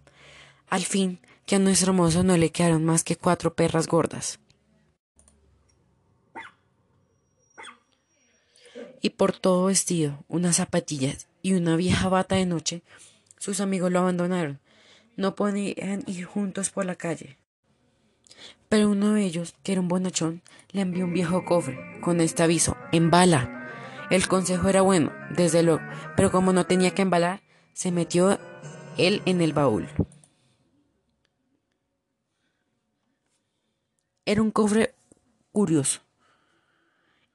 Al 0.69 0.85
fin, 0.85 1.21
que 1.45 1.57
a 1.57 1.59
nuestro 1.59 1.93
mozo 1.93 2.23
no 2.23 2.37
le 2.37 2.51
quedaron 2.51 2.85
más 2.85 3.05
que 3.05 3.17
cuatro 3.17 3.55
perras 3.55 3.87
gordas. 3.87 4.39
Y 9.01 9.11
por 9.11 9.33
todo 9.33 9.67
vestido, 9.67 10.25
unas 10.29 10.57
zapatillas 10.57 11.29
y 11.43 11.55
una 11.55 11.77
vieja 11.77 12.09
bata 12.09 12.37
de 12.37 12.47
noche, 12.47 12.83
sus 13.39 13.61
amigos 13.61 13.93
lo 13.93 14.01
abandonaron 14.01 14.61
no 15.17 15.35
podían 15.35 16.03
ir 16.07 16.25
juntos 16.27 16.71
por 16.71 16.85
la 16.85 16.95
calle. 16.95 17.39
Pero 18.69 18.91
uno 18.91 19.13
de 19.13 19.25
ellos, 19.25 19.55
que 19.63 19.73
era 19.73 19.81
un 19.81 19.89
bonachón, 19.89 20.43
le 20.73 20.83
envió 20.83 21.05
un 21.05 21.15
viejo 21.15 21.45
cofre 21.45 21.79
con 22.01 22.21
este 22.21 22.43
aviso, 22.43 22.77
embala. 22.93 23.69
El 24.11 24.29
consejo 24.29 24.69
era 24.69 24.83
bueno, 24.83 25.13
desde 25.31 25.63
luego, 25.63 25.81
pero 26.17 26.31
como 26.31 26.53
no 26.53 26.67
tenía 26.67 26.93
que 26.93 27.03
embalar, 27.03 27.41
se 27.73 27.93
metió 27.93 28.39
él 28.99 29.23
en 29.25 29.41
el 29.41 29.53
baúl. 29.53 29.89
Era 34.25 34.43
un 34.43 34.51
cofre 34.51 34.95
curioso. 35.53 36.01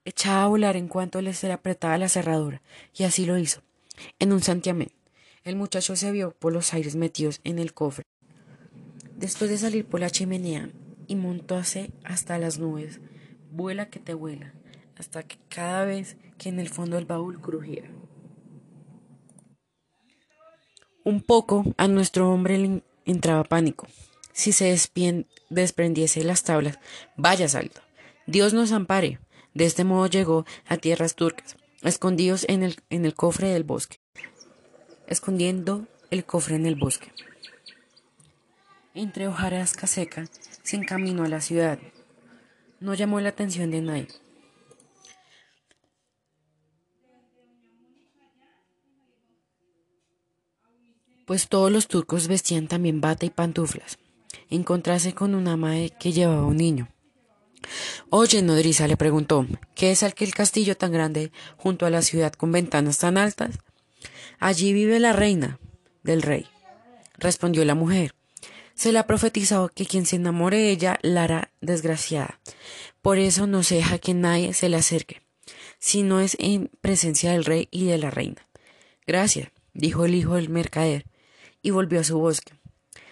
Echaba 0.03 0.43
a 0.43 0.47
volar 0.47 0.75
en 0.75 0.87
cuanto 0.87 1.21
le 1.21 1.33
se 1.33 1.47
le 1.47 1.53
apretaba 1.53 1.97
la 1.97 2.09
cerradura, 2.09 2.61
y 2.93 3.03
así 3.03 3.25
lo 3.25 3.37
hizo. 3.37 3.61
En 4.19 4.33
un 4.33 4.41
santiamén, 4.41 4.91
el 5.43 5.55
muchacho 5.55 5.95
se 5.95 6.11
vio 6.11 6.31
por 6.31 6.53
los 6.53 6.73
aires 6.73 6.95
metidos 6.95 7.41
en 7.43 7.59
el 7.59 7.73
cofre. 7.73 8.03
Después 9.15 9.49
de 9.49 9.57
salir 9.57 9.85
por 9.85 9.99
la 9.99 10.09
chimenea 10.09 10.69
y 11.07 11.15
montóse 11.15 11.91
hasta 12.03 12.37
las 12.37 12.59
nubes, 12.59 12.99
vuela 13.51 13.89
que 13.89 13.99
te 13.99 14.13
vuela, 14.13 14.53
hasta 14.97 15.23
que 15.23 15.37
cada 15.49 15.85
vez 15.85 16.17
que 16.37 16.49
en 16.49 16.59
el 16.59 16.69
fondo 16.69 16.95
del 16.95 17.05
baúl 17.05 17.39
crujiera. 17.39 17.89
Un 21.03 21.21
poco 21.21 21.65
a 21.77 21.87
nuestro 21.87 22.31
hombre 22.31 22.57
le 22.57 22.83
entraba 23.05 23.43
pánico. 23.43 23.87
Si 24.33 24.51
se 24.51 24.75
desprendiese 25.49 26.23
las 26.23 26.43
tablas, 26.43 26.79
vaya 27.17 27.47
salto. 27.47 27.81
Dios 28.27 28.53
nos 28.53 28.71
ampare. 28.71 29.19
De 29.53 29.65
este 29.65 29.83
modo 29.83 30.07
llegó 30.07 30.45
a 30.65 30.77
tierras 30.77 31.15
turcas, 31.15 31.57
escondidos 31.81 32.45
en 32.47 32.63
el, 32.63 32.77
en 32.89 33.05
el 33.05 33.13
cofre 33.15 33.49
del 33.49 33.63
bosque. 33.63 34.00
Escondiendo 35.11 35.89
el 36.09 36.23
cofre 36.23 36.55
en 36.55 36.65
el 36.65 36.75
bosque. 36.75 37.11
Entre 38.93 39.27
hojarasca 39.27 39.85
seca, 39.85 40.29
se 40.63 40.77
encaminó 40.77 41.25
a 41.25 41.27
la 41.27 41.41
ciudad. 41.41 41.79
No 42.79 42.93
llamó 42.93 43.19
la 43.19 43.27
atención 43.27 43.71
de 43.71 43.81
nadie. 43.81 44.07
Pues 51.25 51.49
todos 51.49 51.69
los 51.69 51.89
turcos 51.89 52.29
vestían 52.29 52.69
también 52.69 53.01
bata 53.01 53.25
y 53.25 53.31
pantuflas. 53.31 53.99
Encontrase 54.49 55.13
con 55.13 55.35
una 55.35 55.57
madre 55.57 55.91
que 55.99 56.13
llevaba 56.13 56.45
un 56.45 56.55
niño. 56.55 56.87
Oye, 58.09 58.41
nodriza, 58.41 58.87
le 58.87 58.95
preguntó, 58.95 59.45
¿qué 59.75 59.91
es 59.91 60.03
aquel 60.03 60.33
castillo 60.33 60.77
tan 60.77 60.93
grande 60.93 61.33
junto 61.57 61.85
a 61.85 61.89
la 61.89 62.01
ciudad 62.01 62.31
con 62.31 62.53
ventanas 62.53 62.99
tan 62.99 63.17
altas? 63.17 63.59
Allí 64.41 64.73
vive 64.73 64.99
la 64.99 65.13
reina 65.13 65.59
del 66.01 66.23
rey, 66.23 66.47
respondió 67.19 67.63
la 67.63 67.75
mujer. 67.75 68.15
Se 68.73 68.91
le 68.91 68.97
ha 68.97 69.05
profetizado 69.05 69.69
que 69.69 69.85
quien 69.85 70.07
se 70.07 70.15
enamore 70.15 70.57
de 70.57 70.71
ella 70.71 70.99
la 71.03 71.25
hará 71.25 71.51
desgraciada. 71.61 72.39
Por 73.03 73.19
eso 73.19 73.45
no 73.45 73.61
se 73.61 73.75
deja 73.75 73.99
que 73.99 74.15
nadie 74.15 74.55
se 74.55 74.67
le 74.67 74.77
acerque, 74.77 75.21
si 75.77 76.01
no 76.01 76.19
es 76.19 76.35
en 76.39 76.71
presencia 76.81 77.33
del 77.33 77.45
rey 77.45 77.67
y 77.69 77.85
de 77.85 77.99
la 77.99 78.09
reina. 78.09 78.47
Gracias, 79.05 79.51
dijo 79.75 80.05
el 80.05 80.15
hijo 80.15 80.33
del 80.33 80.49
mercader, 80.49 81.05
y 81.61 81.69
volvió 81.69 81.99
a 81.99 82.03
su 82.03 82.17
bosque. 82.17 82.53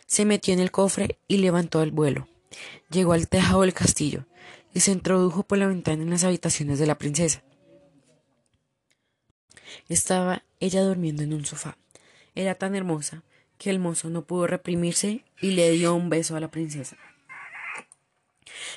Se 0.07 0.25
metió 0.25 0.55
en 0.55 0.59
el 0.59 0.71
cofre 0.71 1.19
y 1.27 1.37
levantó 1.37 1.83
el 1.83 1.91
vuelo. 1.91 2.27
Llegó 2.89 3.13
al 3.13 3.27
tejado 3.27 3.61
del 3.61 3.75
castillo 3.75 4.25
y 4.73 4.79
se 4.79 4.93
introdujo 4.93 5.43
por 5.43 5.59
la 5.59 5.67
ventana 5.67 6.01
en 6.01 6.09
las 6.09 6.23
habitaciones 6.23 6.79
de 6.79 6.87
la 6.87 6.97
princesa. 6.97 7.43
Estaba 9.87 10.43
ella 10.59 10.83
durmiendo 10.83 11.23
en 11.23 11.33
un 11.33 11.45
sofá. 11.45 11.77
Era 12.35 12.55
tan 12.55 12.75
hermosa 12.75 13.23
que 13.57 13.69
el 13.69 13.79
mozo 13.79 14.09
no 14.09 14.25
pudo 14.25 14.47
reprimirse 14.47 15.25
y 15.41 15.51
le 15.51 15.71
dio 15.71 15.93
un 15.93 16.09
beso 16.09 16.35
a 16.35 16.39
la 16.39 16.49
princesa. 16.49 16.97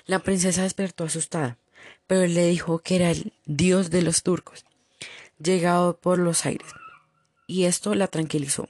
La 0.06 0.18
princesa 0.18 0.62
despertó 0.62 1.04
asustada, 1.04 1.58
pero 2.06 2.22
él 2.22 2.34
le 2.34 2.46
dijo 2.46 2.80
que 2.80 2.96
era 2.96 3.10
el 3.10 3.32
dios 3.46 3.90
de 3.90 4.02
los 4.02 4.22
turcos, 4.22 4.64
llegado 5.38 5.98
por 5.98 6.18
los 6.18 6.44
aires, 6.44 6.68
y 7.46 7.64
esto 7.64 7.94
la 7.94 8.08
tranquilizó. 8.08 8.68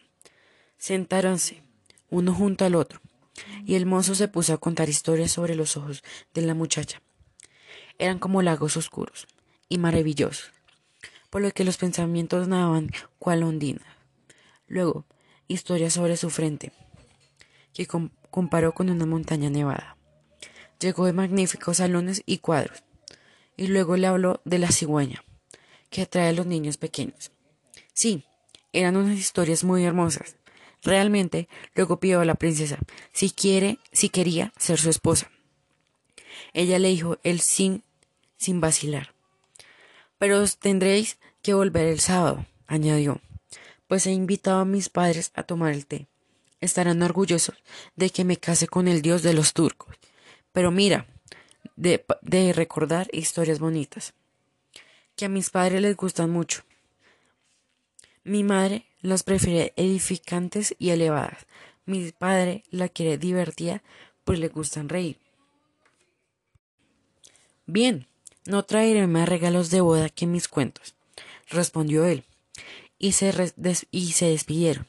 Sentáronse, 0.77 1.63
uno 2.11 2.35
junto 2.35 2.65
al 2.65 2.75
otro, 2.75 3.01
y 3.65 3.75
el 3.75 3.87
mozo 3.87 4.15
se 4.15 4.29
puso 4.29 4.53
a 4.53 4.59
contar 4.59 4.89
historias 4.89 5.33
sobre 5.33 5.55
los 5.55 5.77
ojos 5.77 6.03
de 6.35 6.43
la 6.43 6.55
muchacha. 6.55 7.01
Eran 7.99 8.19
como 8.19 8.43
lagos 8.43 8.77
oscuros 8.77 9.27
y 9.69 9.79
maravillosos, 9.79 10.53
por 11.33 11.41
lo 11.41 11.51
que 11.51 11.65
los 11.65 11.79
pensamientos 11.79 12.47
nadaban 12.47 12.91
cual 13.19 13.43
ondina. 13.43 13.97
Luego, 14.69 15.07
historias 15.49 15.95
sobre 15.95 16.19
su 16.19 16.29
frente, 16.29 16.73
que 17.73 17.87
comparó 18.31 18.75
con 18.75 18.91
una 18.91 19.07
montaña 19.07 19.49
nevada. 19.49 19.97
Llegó 20.79 21.07
de 21.07 21.15
magníficos 21.15 21.79
salones 21.79 22.23
y 22.27 22.37
cuadros, 22.37 22.85
y 23.57 23.69
luego 23.69 23.97
le 23.97 24.09
habló 24.09 24.43
de 24.45 24.59
la 24.59 24.71
cigüeña, 24.71 25.25
que 25.89 26.03
atrae 26.03 26.29
a 26.29 26.33
los 26.35 26.45
niños 26.45 26.77
pequeños. 26.77 27.33
Sí, 27.95 28.25
eran 28.75 28.99
unas 28.99 29.17
historias 29.17 29.65
muy 29.65 29.87
hermosas. 29.87 30.37
Realmente 30.83 31.49
luego 31.75 31.99
pidió 31.99 32.21
a 32.21 32.27
la 32.27 32.35
princesa 32.35 32.77
si 33.15 33.31
quiere, 33.31 33.79
si 33.91 34.11
quería 34.11 34.53
ser 34.59 34.79
su 34.79 34.91
esposa. 34.91 35.31
Ella 36.53 36.79
le 36.79 36.89
dijo 36.89 37.17
él 37.23 37.41
sin, 37.41 37.85
sin 38.37 38.61
vacilar. 38.61 39.12
Pero 40.23 40.47
tendréis 40.47 41.19
que 41.43 41.53
volver 41.53 41.89
el 41.89 41.99
sábado, 41.99 42.47
añadió 42.69 43.21
pues 43.89 44.07
he 44.07 44.13
invitado 44.13 44.61
a 44.61 44.65
mis 44.65 44.89
padres 44.89 45.33
a 45.35 45.43
tomar 45.43 45.73
el 45.73 45.85
té. 45.85 46.07
Estarán 46.61 47.03
orgullosos 47.03 47.57
de 47.97 48.09
que 48.11 48.25
me 48.25 48.37
case 48.37 48.69
con 48.69 48.87
el 48.87 49.03
dios 49.03 49.25
de 49.25 49.35
los 49.35 49.53
turcos. 49.53 49.97
Pero 50.53 50.71
mira, 50.71 51.09
de, 51.75 52.05
de 52.21 52.53
recordar 52.53 53.09
historias 53.13 53.59
bonitas, 53.59 54.15
que 55.17 55.25
a 55.25 55.29
mis 55.29 55.51
padres 55.51 55.83
les 55.83 55.97
gustan 55.97 56.31
mucho. 56.31 56.63
Mi 58.23 58.45
madre 58.45 58.87
las 59.01 59.25
prefiere 59.25 59.73
edificantes 59.75 60.77
y 60.79 60.91
elevadas. 60.91 61.49
Mi 61.85 62.13
padre 62.13 62.63
la 62.71 62.89
quiere 62.89 63.19
divertida, 63.19 63.83
pues 64.23 64.39
le 64.39 64.47
gustan 64.47 64.89
reír. 64.89 65.19
Bien, 67.67 68.07
no 68.47 68.65
traeré 68.65 69.07
más 69.07 69.29
regalos 69.29 69.71
de 69.71 69.81
boda 69.81 70.09
que 70.09 70.27
mis 70.27 70.49
cuentos, 70.49 70.95
respondió 71.49 72.05
él 72.05 72.25
y 72.99 73.13
se, 73.13 73.53
y 73.91 74.13
se 74.13 74.27
despidieron. 74.27 74.87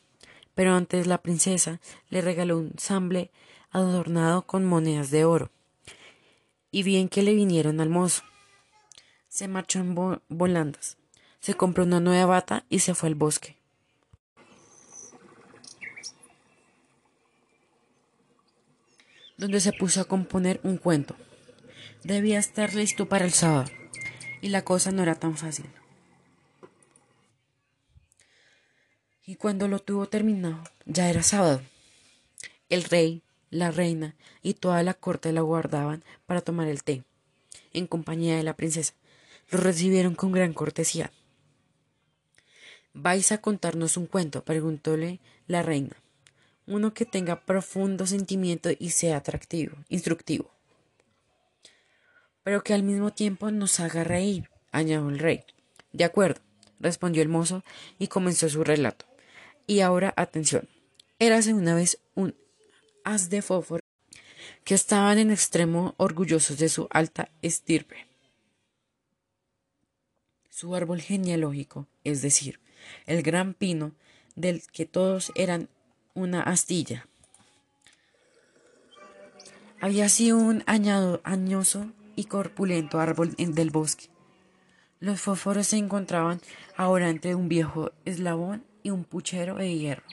Pero 0.56 0.76
antes 0.76 1.08
la 1.08 1.20
princesa 1.20 1.80
le 2.10 2.22
regaló 2.22 2.60
un 2.60 2.74
samble 2.78 3.32
adornado 3.72 4.44
con 4.44 4.66
monedas 4.66 5.10
de 5.10 5.26
oro. 5.26 5.52
Y 6.72 6.84
bien 6.84 7.10
que 7.10 7.24
le 7.24 7.34
vinieron 7.34 7.82
al 7.82 7.90
mozo. 7.90 8.24
Se 9.30 9.48
marchó 9.48 9.80
en 9.80 10.20
volandas, 10.30 10.98
se 11.40 11.56
compró 11.56 11.84
una 11.84 12.00
nueva 12.00 12.26
bata 12.26 12.66
y 12.70 12.80
se 12.80 12.94
fue 12.94 13.10
al 13.10 13.16
bosque. 13.16 13.58
donde 19.38 19.60
se 19.60 19.74
puso 19.74 20.00
a 20.00 20.06
componer 20.06 20.62
un 20.64 20.78
cuento. 20.78 21.16
Debía 22.04 22.40
estar 22.40 22.74
listo 22.74 23.08
para 23.08 23.26
el 23.26 23.32
sábado, 23.32 23.72
y 24.42 24.50
la 24.50 24.64
cosa 24.64 24.92
no 24.92 25.04
era 25.04 25.16
tan 25.16 25.38
fácil. 25.38 25.66
y 29.26 29.36
cuando 29.36 29.68
lo 29.68 29.80
tuvo 29.80 30.08
terminado 30.08 30.64
ya 30.86 31.10
era 31.10 31.24
sábado. 31.24 31.62
El 32.70 32.84
rey, 32.84 33.22
la 33.50 33.72
reina 33.72 34.16
y 34.42 34.56
toda 34.56 34.84
la 34.84 34.94
corte 34.94 35.32
la 35.32 35.42
guardaban 35.42 36.04
para 36.26 36.42
tomar 36.42 36.68
el 36.68 36.84
té, 36.84 37.04
en 37.74 37.88
compañía 37.88 38.36
de 38.38 38.44
la 38.44 38.56
princesa. 38.56 38.94
Lo 39.50 39.60
recibieron 39.60 40.16
con 40.16 40.32
gran 40.32 40.54
cortesía. 40.54 41.12
¿Vais 42.94 43.32
a 43.32 43.40
contarnos 43.40 43.98
un 43.98 44.08
cuento? 44.08 44.44
preguntóle 44.44 45.20
la 45.48 45.62
reina. 45.62 45.96
Uno 46.66 46.94
que 46.94 47.06
tenga 47.06 47.42
profundo 47.42 48.06
sentimiento 48.06 48.70
y 48.78 48.92
sea 48.92 49.18
atractivo, 49.18 49.78
instructivo. 49.90 50.53
Pero 52.44 52.64
que 52.64 52.74
al 52.74 52.84
mismo 52.84 53.12
tiempo 53.12 53.52
nos 53.52 53.80
haga 53.80 54.04
reír, 54.04 54.50
añadió 54.72 55.10
el 55.10 55.20
rey. 55.20 55.44
De 55.92 56.04
acuerdo, 56.04 56.42
respondió 56.80 57.22
el 57.22 57.30
mozo 57.30 57.64
y 58.00 58.08
comenzó 58.08 58.50
su 58.50 58.64
relato. 58.64 59.06
Y 59.66 59.80
ahora 59.80 60.14
atención. 60.18 60.68
Érase 61.20 61.54
una 61.54 61.76
vez 61.76 62.00
un 62.16 62.36
as 63.04 63.30
de 63.30 63.42
fósforo 63.42 63.82
que 64.64 64.76
estaban 64.76 65.18
en 65.18 65.32
extremo 65.32 65.94
orgullosos 65.98 66.58
de 66.58 66.70
su 66.70 66.88
alta 66.90 67.30
estirpe. 67.42 68.08
Su 70.50 70.76
árbol 70.76 71.02
genealógico, 71.02 71.88
es 72.04 72.22
decir, 72.22 72.60
el 73.06 73.24
gran 73.24 73.54
pino 73.54 73.94
del 74.36 74.64
que 74.72 74.86
todos 74.86 75.32
eran 75.36 75.70
una 76.14 76.42
astilla. 76.42 77.08
Había 79.82 80.08
sido 80.08 80.38
un 80.38 80.64
añado, 80.66 81.22
añoso 81.24 81.92
y 82.16 82.26
corpulento 82.26 83.00
árbol 83.00 83.36
del 83.38 83.70
bosque. 83.72 84.10
Los 85.00 85.20
fósforos 85.22 85.68
se 85.68 85.78
encontraban 85.78 86.40
ahora 86.78 87.10
entre 87.10 87.36
un 87.36 87.50
viejo 87.50 87.92
eslabón 88.06 88.66
y 88.84 88.90
un 88.90 89.04
puchero 89.04 89.56
de 89.56 89.76
hierro, 89.76 90.04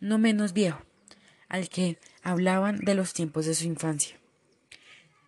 no 0.00 0.18
menos 0.18 0.52
viejo, 0.52 0.82
al 1.48 1.68
que 1.68 1.98
hablaban 2.22 2.78
de 2.78 2.94
los 2.94 3.12
tiempos 3.12 3.46
de 3.46 3.54
su 3.54 3.66
infancia. 3.66 4.16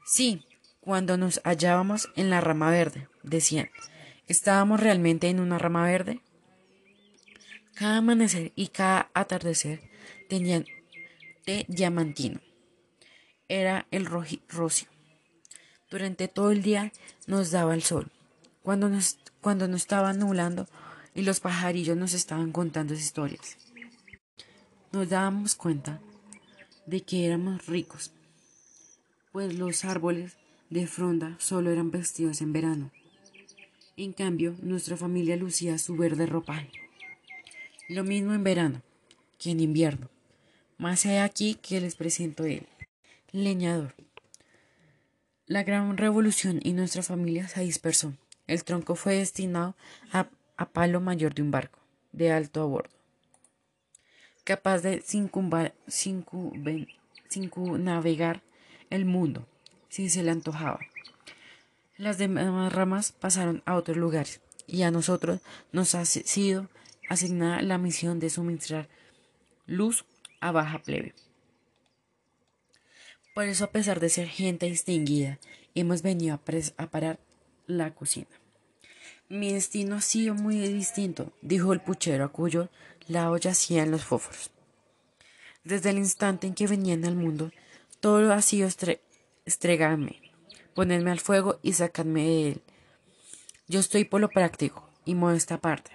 Sí, 0.04 0.44
cuando 0.80 1.16
nos 1.16 1.40
hallábamos 1.44 2.10
en 2.16 2.30
la 2.30 2.40
rama 2.40 2.70
verde, 2.70 3.08
decían, 3.22 3.70
¿estábamos 4.26 4.80
realmente 4.80 5.28
en 5.28 5.40
una 5.40 5.58
rama 5.58 5.84
verde? 5.84 6.20
Cada 7.74 7.98
amanecer 7.98 8.52
y 8.56 8.68
cada 8.68 9.10
atardecer 9.12 9.80
tenían 10.28 10.64
de 11.44 11.66
diamantino. 11.68 12.40
Era 13.48 13.86
el 13.90 14.06
rocio. 14.06 14.95
Durante 15.90 16.28
todo 16.28 16.50
el 16.50 16.62
día 16.62 16.92
nos 17.26 17.50
daba 17.50 17.74
el 17.74 17.82
sol. 17.82 18.10
Cuando 18.62 18.88
nos, 18.88 19.18
cuando 19.40 19.68
nos 19.68 19.82
estaba 19.82 20.12
nublando 20.12 20.66
y 21.14 21.22
los 21.22 21.40
pajarillos 21.40 21.96
nos 21.96 22.12
estaban 22.14 22.52
contando 22.52 22.94
historias. 22.94 23.56
Nos 24.92 25.08
dábamos 25.08 25.54
cuenta 25.54 26.00
de 26.86 27.02
que 27.02 27.26
éramos 27.26 27.66
ricos, 27.66 28.12
pues 29.32 29.54
los 29.54 29.84
árboles 29.84 30.36
de 30.70 30.86
fronda 30.86 31.36
solo 31.38 31.70
eran 31.70 31.90
vestidos 31.90 32.40
en 32.40 32.52
verano. 32.52 32.90
En 33.96 34.12
cambio, 34.12 34.54
nuestra 34.62 34.96
familia 34.96 35.36
lucía 35.36 35.78
su 35.78 35.96
verde 35.96 36.26
ropaje. 36.26 36.70
Lo 37.88 38.04
mismo 38.04 38.34
en 38.34 38.44
verano 38.44 38.82
que 39.38 39.50
en 39.50 39.60
invierno. 39.60 40.08
Más 40.78 41.06
hay 41.06 41.18
aquí 41.18 41.54
que 41.54 41.80
les 41.80 41.94
presento 41.94 42.44
él. 42.44 42.66
Leñador. 43.32 43.94
La 45.48 45.62
gran 45.62 45.96
revolución 45.96 46.58
y 46.60 46.72
nuestra 46.72 47.04
familia 47.04 47.46
se 47.46 47.60
dispersó. 47.60 48.12
El 48.48 48.64
tronco 48.64 48.96
fue 48.96 49.14
destinado 49.14 49.76
a, 50.10 50.28
palo 50.72 51.00
mayor 51.00 51.34
de 51.34 51.42
un 51.42 51.52
barco, 51.52 51.78
de 52.10 52.32
alto 52.32 52.62
a 52.62 52.64
bordo, 52.64 52.90
capaz 54.42 54.80
de 54.80 55.04
navegar 57.78 58.42
el 58.90 59.04
mundo 59.04 59.46
si 59.88 60.10
se 60.10 60.24
le 60.24 60.32
antojaba. 60.32 60.80
Las 61.96 62.18
demás 62.18 62.72
ramas 62.72 63.12
pasaron 63.12 63.62
a 63.66 63.76
otros 63.76 63.96
lugares 63.96 64.40
y 64.66 64.82
a 64.82 64.90
nosotros 64.90 65.40
nos 65.70 65.94
ha 65.94 66.04
sido 66.06 66.68
asignada 67.08 67.62
la 67.62 67.78
misión 67.78 68.18
de 68.18 68.30
suministrar 68.30 68.88
luz 69.66 70.04
a 70.40 70.50
baja 70.50 70.80
plebe. 70.80 71.14
Por 73.36 73.44
eso, 73.44 73.64
a 73.64 73.70
pesar 73.70 74.00
de 74.00 74.08
ser 74.08 74.28
gente 74.28 74.64
distinguida, 74.64 75.38
hemos 75.74 76.00
venido 76.00 76.36
a, 76.36 76.82
a 76.82 76.86
parar 76.90 77.18
la 77.66 77.94
cocina. 77.94 78.30
Mi 79.28 79.52
destino 79.52 79.96
ha 79.96 80.00
sido 80.00 80.34
muy 80.34 80.56
distinto, 80.56 81.34
dijo 81.42 81.74
el 81.74 81.82
puchero 81.82 82.24
a 82.24 82.28
cuyo 82.32 82.70
lado 83.08 83.36
yacían 83.36 83.90
los 83.90 84.04
fósforos. 84.04 84.50
Desde 85.64 85.90
el 85.90 85.98
instante 85.98 86.46
en 86.46 86.54
que 86.54 86.66
venían 86.66 87.04
al 87.04 87.14
mundo, 87.14 87.52
todo 88.00 88.32
ha 88.32 88.40
sido 88.40 88.70
estregarme, 89.44 90.32
ponerme 90.72 91.10
al 91.10 91.20
fuego 91.20 91.58
y 91.62 91.74
sacarme 91.74 92.22
de 92.24 92.48
él. 92.52 92.62
Yo 93.68 93.80
estoy 93.80 94.06
por 94.06 94.22
lo 94.22 94.30
práctico 94.30 94.88
y 95.04 95.14
modesta 95.14 95.60
parte. 95.60 95.90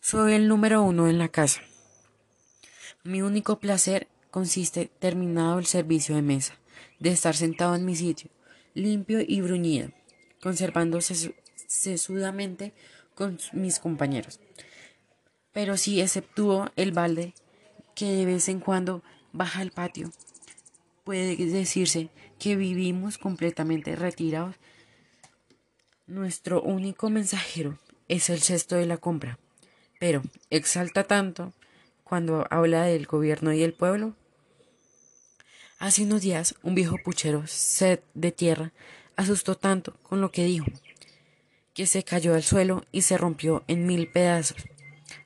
Soy 0.00 0.34
el 0.34 0.46
número 0.46 0.82
uno 0.82 1.08
en 1.08 1.16
la 1.16 1.28
casa. 1.28 1.62
Mi 3.02 3.22
único 3.22 3.60
placer 3.60 4.08
consiste, 4.30 4.90
terminado 4.98 5.58
el 5.58 5.66
servicio 5.66 6.14
de 6.14 6.22
mesa, 6.22 6.54
de 6.98 7.10
estar 7.10 7.36
sentado 7.36 7.74
en 7.74 7.84
mi 7.84 7.96
sitio, 7.96 8.30
limpio 8.74 9.20
y 9.26 9.40
bruñido, 9.40 9.90
conservándose 10.42 11.34
sesudamente 11.66 12.72
con 13.14 13.38
mis 13.52 13.78
compañeros. 13.78 14.40
Pero 15.52 15.76
si 15.76 16.00
exceptúo 16.00 16.70
el 16.76 16.92
balde, 16.92 17.34
que 17.94 18.06
de 18.06 18.24
vez 18.24 18.48
en 18.48 18.60
cuando 18.60 19.02
baja 19.32 19.60
al 19.60 19.72
patio, 19.72 20.10
puede 21.04 21.36
decirse 21.36 22.08
que 22.38 22.56
vivimos 22.56 23.18
completamente 23.18 23.96
retirados. 23.96 24.56
Nuestro 26.06 26.62
único 26.62 27.10
mensajero 27.10 27.78
es 28.08 28.30
el 28.30 28.40
cesto 28.40 28.76
de 28.76 28.86
la 28.86 28.96
compra 28.96 29.38
pero 30.00 30.22
exalta 30.48 31.04
tanto 31.04 31.52
cuando 32.02 32.46
habla 32.50 32.84
del 32.84 33.06
gobierno 33.06 33.52
y 33.52 33.62
el 33.62 33.74
pueblo. 33.74 34.14
Hace 35.80 36.02
unos 36.02 36.20
días 36.20 36.54
un 36.62 36.74
viejo 36.74 36.98
puchero, 37.02 37.46
sed 37.46 38.00
de 38.12 38.32
tierra, 38.32 38.70
asustó 39.16 39.54
tanto 39.54 39.94
con 40.02 40.20
lo 40.20 40.30
que 40.30 40.44
dijo, 40.44 40.66
que 41.72 41.86
se 41.86 42.02
cayó 42.02 42.34
al 42.34 42.42
suelo 42.42 42.84
y 42.92 43.00
se 43.00 43.16
rompió 43.16 43.64
en 43.66 43.86
mil 43.86 44.06
pedazos. 44.06 44.62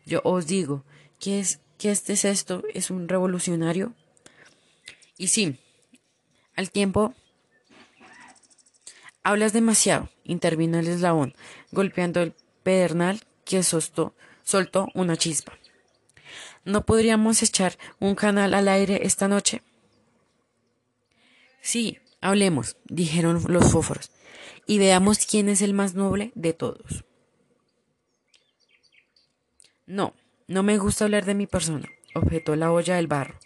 Yo 0.06 0.20
os 0.22 0.46
digo 0.46 0.84
que 1.18 1.40
es 1.40 1.58
que 1.76 1.90
este 1.90 2.16
cesto 2.16 2.62
es 2.72 2.92
un 2.92 3.08
revolucionario. 3.08 3.94
Y 5.18 5.26
sí, 5.26 5.58
al 6.54 6.70
tiempo 6.70 7.14
hablas 9.24 9.52
demasiado, 9.52 10.08
intervino 10.22 10.78
el 10.78 10.86
eslabón, 10.86 11.34
golpeando 11.72 12.22
el 12.22 12.32
pedernal 12.62 13.24
que 13.44 13.64
soltó 13.64 14.14
una 14.94 15.16
chispa. 15.16 15.58
¿No 16.64 16.86
podríamos 16.86 17.42
echar 17.42 17.76
un 17.98 18.14
canal 18.14 18.54
al 18.54 18.68
aire 18.68 19.00
esta 19.04 19.26
noche? 19.26 19.60
Sí, 21.64 21.98
hablemos, 22.20 22.76
dijeron 22.84 23.42
los 23.48 23.72
fósforos, 23.72 24.10
y 24.66 24.78
veamos 24.78 25.24
quién 25.24 25.48
es 25.48 25.62
el 25.62 25.72
más 25.72 25.94
noble 25.94 26.30
de 26.34 26.52
todos. 26.52 27.06
No, 29.86 30.12
no 30.46 30.62
me 30.62 30.76
gusta 30.76 31.06
hablar 31.06 31.24
de 31.24 31.34
mi 31.34 31.46
persona, 31.46 31.88
objetó 32.14 32.54
la 32.54 32.70
olla 32.70 32.96
del 32.96 33.06
barro. 33.06 33.38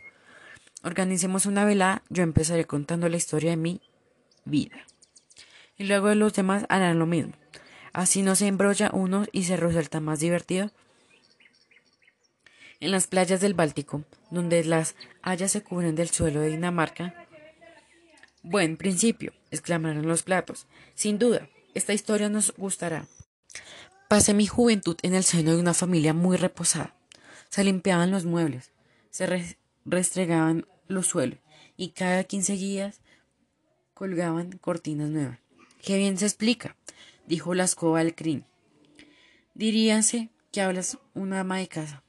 Organicemos 0.82 1.46
una 1.46 1.64
velada, 1.64 2.02
yo 2.08 2.24
empezaré 2.24 2.64
contando 2.64 3.08
la 3.08 3.16
historia 3.16 3.50
de 3.50 3.56
mi 3.56 3.80
vida. 4.44 4.84
Y 5.76 5.84
luego 5.84 6.12
los 6.16 6.34
demás 6.34 6.66
harán 6.68 6.98
lo 6.98 7.06
mismo. 7.06 7.34
Así 7.92 8.22
no 8.22 8.34
se 8.34 8.48
embrolla 8.48 8.90
uno 8.92 9.26
y 9.30 9.44
se 9.44 9.56
resulta 9.56 10.00
más 10.00 10.18
divertido 10.18 10.72
en 12.80 12.90
las 12.90 13.06
playas 13.06 13.40
del 13.40 13.54
Báltico, 13.54 14.02
donde 14.32 14.64
las 14.64 14.96
hayas 15.22 15.52
se 15.52 15.62
cubren 15.62 15.94
del 15.94 16.10
suelo 16.10 16.40
de 16.40 16.48
Dinamarca. 16.48 17.27
Buen 18.50 18.76
principio, 18.76 19.32
exclamaron 19.50 20.06
los 20.06 20.22
platos. 20.22 20.66
Sin 20.94 21.18
duda, 21.18 21.48
esta 21.74 21.92
historia 21.92 22.28
nos 22.28 22.54
gustará. 22.56 23.06
Pasé 24.08 24.34
mi 24.34 24.46
juventud 24.46 24.96
en 25.02 25.14
el 25.14 25.24
seno 25.24 25.52
de 25.52 25.60
una 25.60 25.74
familia 25.74 26.14
muy 26.14 26.36
reposada. 26.36 26.94
Se 27.48 27.64
limpiaban 27.64 28.10
los 28.10 28.24
muebles, 28.24 28.72
se 29.10 29.52
restregaban 29.84 30.66
los 30.86 31.06
suelos 31.06 31.38
y 31.76 31.90
cada 31.90 32.24
quince 32.24 32.54
días 32.54 33.00
colgaban 33.94 34.52
cortinas 34.58 35.10
nuevas. 35.10 35.38
Qué 35.82 35.96
bien 35.96 36.18
se 36.18 36.26
explica, 36.26 36.76
dijo 37.26 37.54
la 37.54 37.64
escoba 37.64 38.00
al 38.00 38.14
crin. 38.14 38.44
Diríase 39.54 40.30
que 40.52 40.62
hablas 40.62 40.98
una 41.14 41.40
ama 41.40 41.58
de 41.58 41.68
casa 41.68 42.02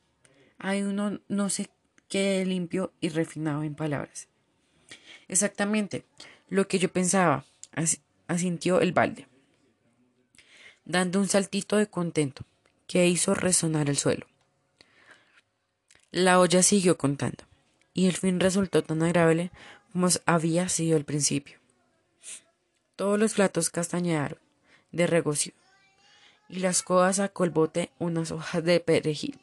hay 0.60 0.84
uno 0.84 1.20
no 1.30 1.50
sé 1.50 1.70
qué 2.10 2.46
limpio 2.46 2.92
y 3.00 3.10
refinado 3.10 3.64
en 3.64 3.76
palabras. 3.76 4.28
Exactamente 5.30 6.04
lo 6.50 6.68
que 6.68 6.80
yo 6.80 6.92
pensaba, 6.92 7.46
asintió 8.28 8.82
el 8.82 8.92
balde, 8.92 9.28
dando 10.84 11.20
un 11.20 11.30
saltito 11.30 11.78
de 11.78 11.88
contento 11.88 12.44
que 12.88 13.08
hizo 13.08 13.36
resonar 13.36 13.90
el 13.90 13.98
suelo. 13.98 14.26
La 16.12 16.40
olla 16.40 16.64
siguió 16.64 16.98
contando, 16.98 17.46
y 17.94 18.08
el 18.08 18.18
fin 18.18 18.40
resultó 18.40 18.84
tan 18.84 19.04
agradable 19.04 19.52
como 19.94 20.08
había 20.26 20.68
sido 20.68 20.98
el 20.98 21.06
principio. 21.06 21.60
Todos 22.96 23.18
los 23.18 23.36
platos 23.36 23.70
castañearon 23.70 24.40
de 24.92 25.08
regocio, 25.08 25.54
y 26.50 26.60
las 26.60 26.82
coas 26.84 27.18
sacó 27.18 27.46
el 27.46 27.52
bote 27.52 27.92
unas 28.00 28.32
hojas 28.32 28.64
de 28.64 28.80
perejil 28.80 29.40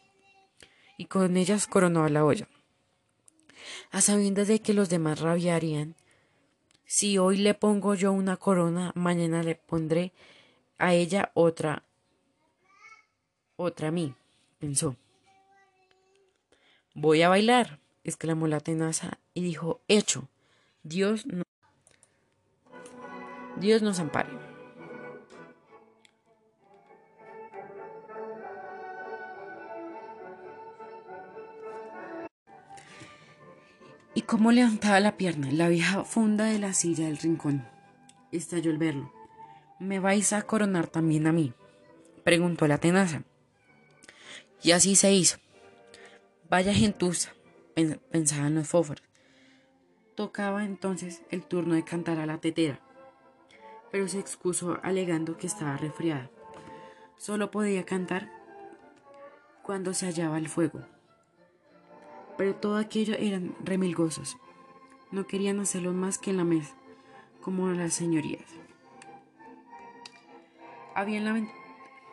y 0.97 1.07
con 1.07 1.37
ellas 1.37 1.67
coronó 1.67 2.09
la 2.09 2.25
olla. 2.25 2.49
A 3.91 4.01
sabiendas 4.01 4.49
de 4.49 4.61
que 4.61 4.75
los 4.75 4.89
demás 4.89 5.21
rabiarían, 5.21 5.95
si 6.85 7.19
hoy 7.19 7.39
le 7.39 7.55
pongo 7.55 7.95
yo 7.95 8.13
una 8.13 8.37
corona, 8.37 8.93
mañana 8.95 9.43
le 9.43 9.57
pondré 9.57 10.13
a 10.79 10.95
ella 10.95 11.31
otra, 11.35 11.83
otra 13.57 13.89
a 13.89 13.91
mí, 13.91 14.15
pensó. 14.59 14.97
Voy 16.95 17.23
a 17.23 17.29
bailar, 17.29 17.81
exclamó 18.05 18.47
la 18.47 18.61
tenaza 18.61 19.19
y 19.35 19.43
dijo, 19.43 19.81
hecho, 19.89 20.29
Dios 20.83 21.27
no, 21.27 21.43
Dios 23.57 23.83
nos 23.83 23.99
ampare. 23.99 24.46
Y 34.17 34.23
cómo 34.23 34.51
levantaba 34.51 34.99
la 34.99 35.19
pierna, 35.19 35.53
la 35.53 35.69
vieja 35.69 36.03
funda 36.03 36.47
de 36.47 36.59
la 36.59 36.73
silla 36.73 37.05
del 37.05 37.19
rincón. 37.19 37.69
Estalló 38.33 38.71
el 38.71 38.79
verlo. 38.79 39.13
¿Me 39.79 40.01
vais 40.01 40.33
a 40.33 40.41
coronar 40.41 40.87
también 40.87 41.27
a 41.27 41.33
mí? 41.33 41.53
preguntó 42.25 42.67
la 42.67 42.79
tenaza. 42.79 43.25
Y 44.63 44.71
así 44.71 44.97
se 44.97 45.13
hizo. 45.13 45.37
Vaya 46.49 46.73
gentuza, 46.73 47.35
pensaban 48.11 48.55
los 48.55 48.67
fósforos. 48.67 49.03
Tocaba 50.15 50.65
entonces 50.65 51.21
el 51.31 51.43
turno 51.43 51.75
de 51.75 51.85
cantar 51.85 52.19
a 52.19 52.25
la 52.25 52.39
tetera, 52.39 52.81
pero 53.93 54.09
se 54.09 54.19
excusó 54.19 54.79
alegando 54.83 55.37
que 55.37 55.47
estaba 55.47 55.77
resfriada. 55.77 56.31
Solo 57.19 57.51
podía 57.51 57.85
cantar 57.85 58.33
cuando 59.63 59.93
se 59.93 60.07
hallaba 60.07 60.39
el 60.39 60.49
fuego. 60.49 60.96
Pero 62.37 62.55
todo 62.55 62.77
aquello 62.77 63.15
eran 63.19 63.55
remilgosos. 63.65 64.37
No 65.11 65.27
querían 65.27 65.61
hacerlo 65.61 65.93
más 65.93 66.19
que 66.19 66.31
en 66.31 66.37
la 66.37 66.45
mesa, 66.45 66.75
como 67.41 67.69
las 67.69 67.95
señorías. 67.95 68.45
Había 70.95 71.19
en 71.19 71.25
la, 71.25 71.49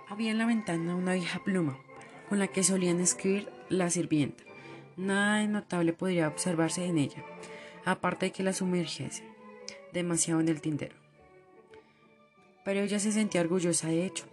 había 0.10 0.32
en 0.32 0.38
la 0.38 0.46
ventana 0.46 0.96
una 0.96 1.14
vieja 1.14 1.44
pluma 1.44 1.78
con 2.30 2.40
la 2.40 2.48
que 2.48 2.64
solían 2.64 3.00
escribir 3.00 3.50
la 3.70 3.90
sirvienta. 3.90 4.44
Nada 4.98 5.38
de 5.38 5.48
notable 5.48 5.94
podría 5.94 6.28
observarse 6.28 6.86
en 6.86 6.98
ella, 6.98 7.24
aparte 7.86 8.28
de 8.28 8.32
que 8.32 8.44
la 8.44 8.54
sumergiese 8.54 9.24
demasiado 9.94 10.40
en 10.42 10.50
el 10.50 10.62
tintero. 10.62 10.96
Pero 12.66 12.82
ella 12.82 13.00
se 13.00 13.12
sentía 13.12 13.42
orgullosa 13.42 13.88
de 13.88 14.06
hecho. 14.06 14.26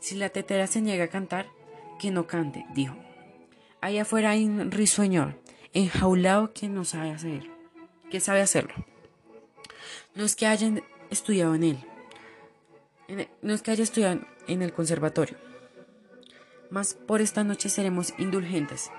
Si 0.00 0.14
la 0.16 0.30
tetera 0.30 0.66
se 0.66 0.80
niega 0.80 1.04
a 1.04 1.08
cantar, 1.08 1.48
que 1.98 2.10
no 2.10 2.26
cante, 2.26 2.64
dijo. 2.74 2.96
Allá 3.80 4.02
afuera 4.02 4.30
hay 4.30 4.44
un 4.44 4.70
risueñor, 4.70 5.40
enjaulado 5.72 6.52
que 6.52 6.68
no 6.68 6.84
sabe 6.84 7.10
hacer, 7.10 7.50
que 8.10 8.20
sabe 8.20 8.40
hacerlo. 8.42 8.74
No 10.14 10.24
es 10.24 10.36
que 10.36 10.46
hayan 10.46 10.82
estudiado 11.10 11.54
en 11.54 11.64
él, 11.64 11.78
no 13.42 13.54
es 13.54 13.62
que 13.62 13.70
haya 13.70 13.82
estudiado 13.82 14.20
en 14.46 14.62
el 14.62 14.72
conservatorio. 14.72 15.36
Mas 16.70 16.94
por 16.94 17.20
esta 17.20 17.42
noche 17.42 17.68
seremos 17.68 18.14
indulgentes. 18.18 18.90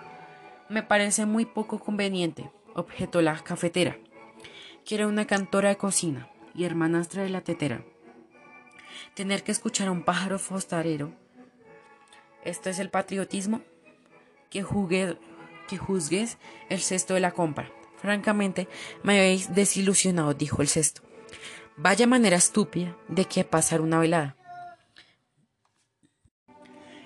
Me 0.67 0.83
parece 0.83 1.25
muy 1.25 1.45
poco 1.45 1.79
conveniente, 1.79 2.49
objetó 2.73 3.21
la 3.21 3.37
cafetera, 3.43 3.97
que 4.83 5.05
una 5.05 5.27
cantora 5.27 5.69
de 5.69 5.77
cocina 5.77 6.29
y 6.55 6.63
hermanastra 6.63 7.23
de 7.23 7.29
la 7.29 7.41
tetera. 7.41 7.83
Tener 9.13 9.43
que 9.43 9.51
escuchar 9.51 9.87
a 9.87 9.91
un 9.91 10.03
pájaro 10.03 10.39
fostarero 10.39 11.13
esto 12.43 12.71
es 12.71 12.79
el 12.79 12.89
patriotismo 12.89 13.61
que, 14.51 14.63
que 15.67 15.77
juzgues 15.77 16.37
el 16.69 16.79
cesto 16.79 17.15
de 17.15 17.21
la 17.21 17.31
compra. 17.31 17.71
Francamente, 17.97 18.67
me 19.01 19.17
habéis 19.17 19.55
desilusionado, 19.55 20.35
dijo 20.35 20.61
el 20.61 20.67
cesto. 20.67 21.01
Vaya 21.77 22.05
manera 22.05 22.37
estúpida 22.37 22.95
de 23.07 23.25
que 23.25 23.43
pasar 23.43 23.81
una 23.81 23.99
velada. 23.99 24.35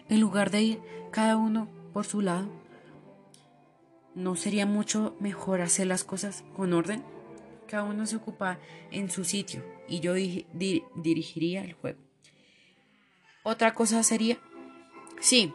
En 0.10 0.20
lugar 0.20 0.52
de 0.52 0.62
ir 0.62 0.82
cada 1.12 1.38
uno 1.38 1.70
por 1.94 2.06
su 2.06 2.22
lado, 2.22 2.50
¿no 4.16 4.36
sería 4.36 4.66
mucho 4.66 5.16
mejor 5.20 5.62
hacer 5.62 5.88
las 5.88 6.04
cosas 6.04 6.44
con 6.58 6.74
orden? 6.74 7.04
Cada 7.68 7.84
uno 7.84 8.06
se 8.06 8.18
ocupa 8.18 8.60
en 8.92 9.10
su 9.10 9.24
sitio 9.24 9.64
y 9.88 10.02
yo 10.02 10.14
dirigiría 10.14 11.64
el 11.64 11.74
juego. 11.74 12.00
Otra 13.44 13.74
cosa 13.74 14.04
sería 14.04 14.40
Sí, 15.20 15.54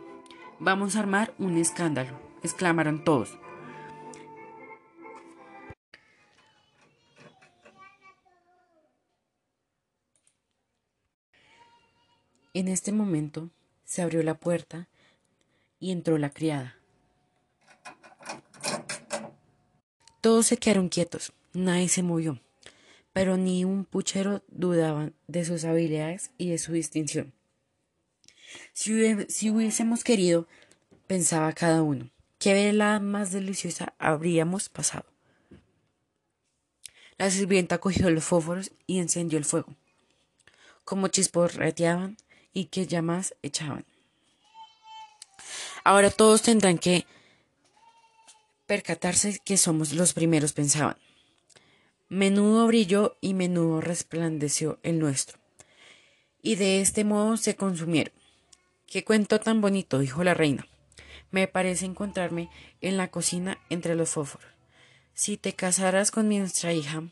vamos 0.61 0.95
a 0.95 1.01
armar 1.01 1.35
un 1.39 1.57
escándalo, 1.57 2.21
exclamaron 2.43 3.03
todos. 3.03 3.37
En 12.53 12.69
este 12.69 12.93
momento 12.93 13.49
se 13.85 14.03
abrió 14.03 14.23
la 14.23 14.35
puerta 14.35 14.89
y 15.79 15.93
entró 15.93 16.19
la 16.19 16.31
criada. 16.31 16.77
Todos 20.21 20.47
se 20.47 20.59
quedaron 20.59 20.91
quietos, 20.91 21.33
nadie 21.55 21.89
se 21.89 22.03
movió, 22.03 22.39
pero 23.15 23.39
ni 23.39 23.65
un 23.65 23.87
puchero 23.87 24.43
dudaba 24.49 25.11
de 25.27 25.45
sus 25.47 25.65
habilidades 25.65 26.33
y 26.37 26.51
de 26.51 26.59
su 26.59 26.73
distinción. 26.73 27.33
Si, 28.73 29.51
hubiésemos 29.51 30.05
querido, 30.05 30.47
pensaba 31.07 31.53
cada 31.53 31.83
uno, 31.83 32.11
qué 32.39 32.55
vela 32.55 33.01
más 33.01 33.33
deliciosa 33.33 33.95
habríamos 33.99 34.69
pasado. 34.69 35.05
La 37.19 37.31
sirvienta 37.31 37.79
cogió 37.79 38.11
los 38.11 38.25
fósforos 38.25 38.73
y 38.87 38.99
encendió 38.99 39.39
el 39.39 39.45
fuego, 39.45 39.75
como 40.85 41.09
chisporreteaban 41.09 42.17
y 42.53 42.67
que 42.67 42.87
llamas 42.87 43.35
echaban. 43.43 43.85
Ahora 45.85 46.11
todos 46.11 46.43
tendrán 46.43 46.79
que 46.79 47.07
percatarse 48.67 49.41
que 49.45 49.57
somos 49.57 49.93
los 49.93 50.13
primeros, 50.13 50.53
pensaban. 50.53 50.97
Menudo 52.09 52.67
brilló 52.67 53.17
y 53.21 53.35
menudo 53.35 53.81
resplandeció 53.81 54.79
el 54.83 54.99
nuestro, 54.99 55.39
y 56.43 56.57
de 56.57 56.81
este 56.81 57.05
modo 57.05 57.37
se 57.37 57.57
consumieron. 57.57 58.20
Qué 58.91 59.05
cuento 59.05 59.38
tan 59.38 59.61
bonito, 59.61 60.01
dijo 60.01 60.24
la 60.24 60.34
reina. 60.34 60.66
Me 61.30 61.47
parece 61.47 61.86
encontrarme 61.86 62.51
en 62.80 62.97
la 62.97 63.07
cocina 63.07 63.57
entre 63.70 63.95
los 63.95 64.11
fósforos. 64.11 64.51
Si 65.14 65.36
te 65.36 65.53
casaras 65.53 66.11
con 66.11 66.28
nuestra 66.28 66.72
hija. 66.72 67.05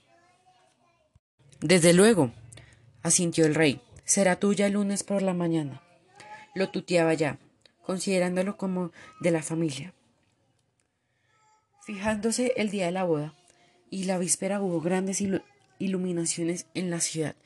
Desde 1.60 1.92
luego, 1.92 2.32
asintió 3.04 3.46
el 3.46 3.54
rey. 3.54 3.80
Será 4.04 4.40
tuya 4.40 4.66
el 4.66 4.72
lunes 4.72 5.04
por 5.04 5.22
la 5.22 5.34
mañana. 5.34 5.80
Lo 6.52 6.68
tuteaba 6.68 7.14
ya, 7.14 7.38
considerándolo 7.84 8.56
como 8.56 8.90
de 9.20 9.30
la 9.30 9.44
familia. 9.44 9.94
Fijándose 11.86 12.54
el 12.56 12.70
día 12.70 12.86
de 12.86 12.92
la 12.92 13.04
boda 13.04 13.34
y 13.88 14.04
la 14.04 14.18
víspera 14.18 14.60
hubo 14.60 14.80
grandes 14.80 15.22
iluminaciones 15.78 16.66
en 16.74 16.90
la 16.90 16.98
ciudad, 16.98 17.36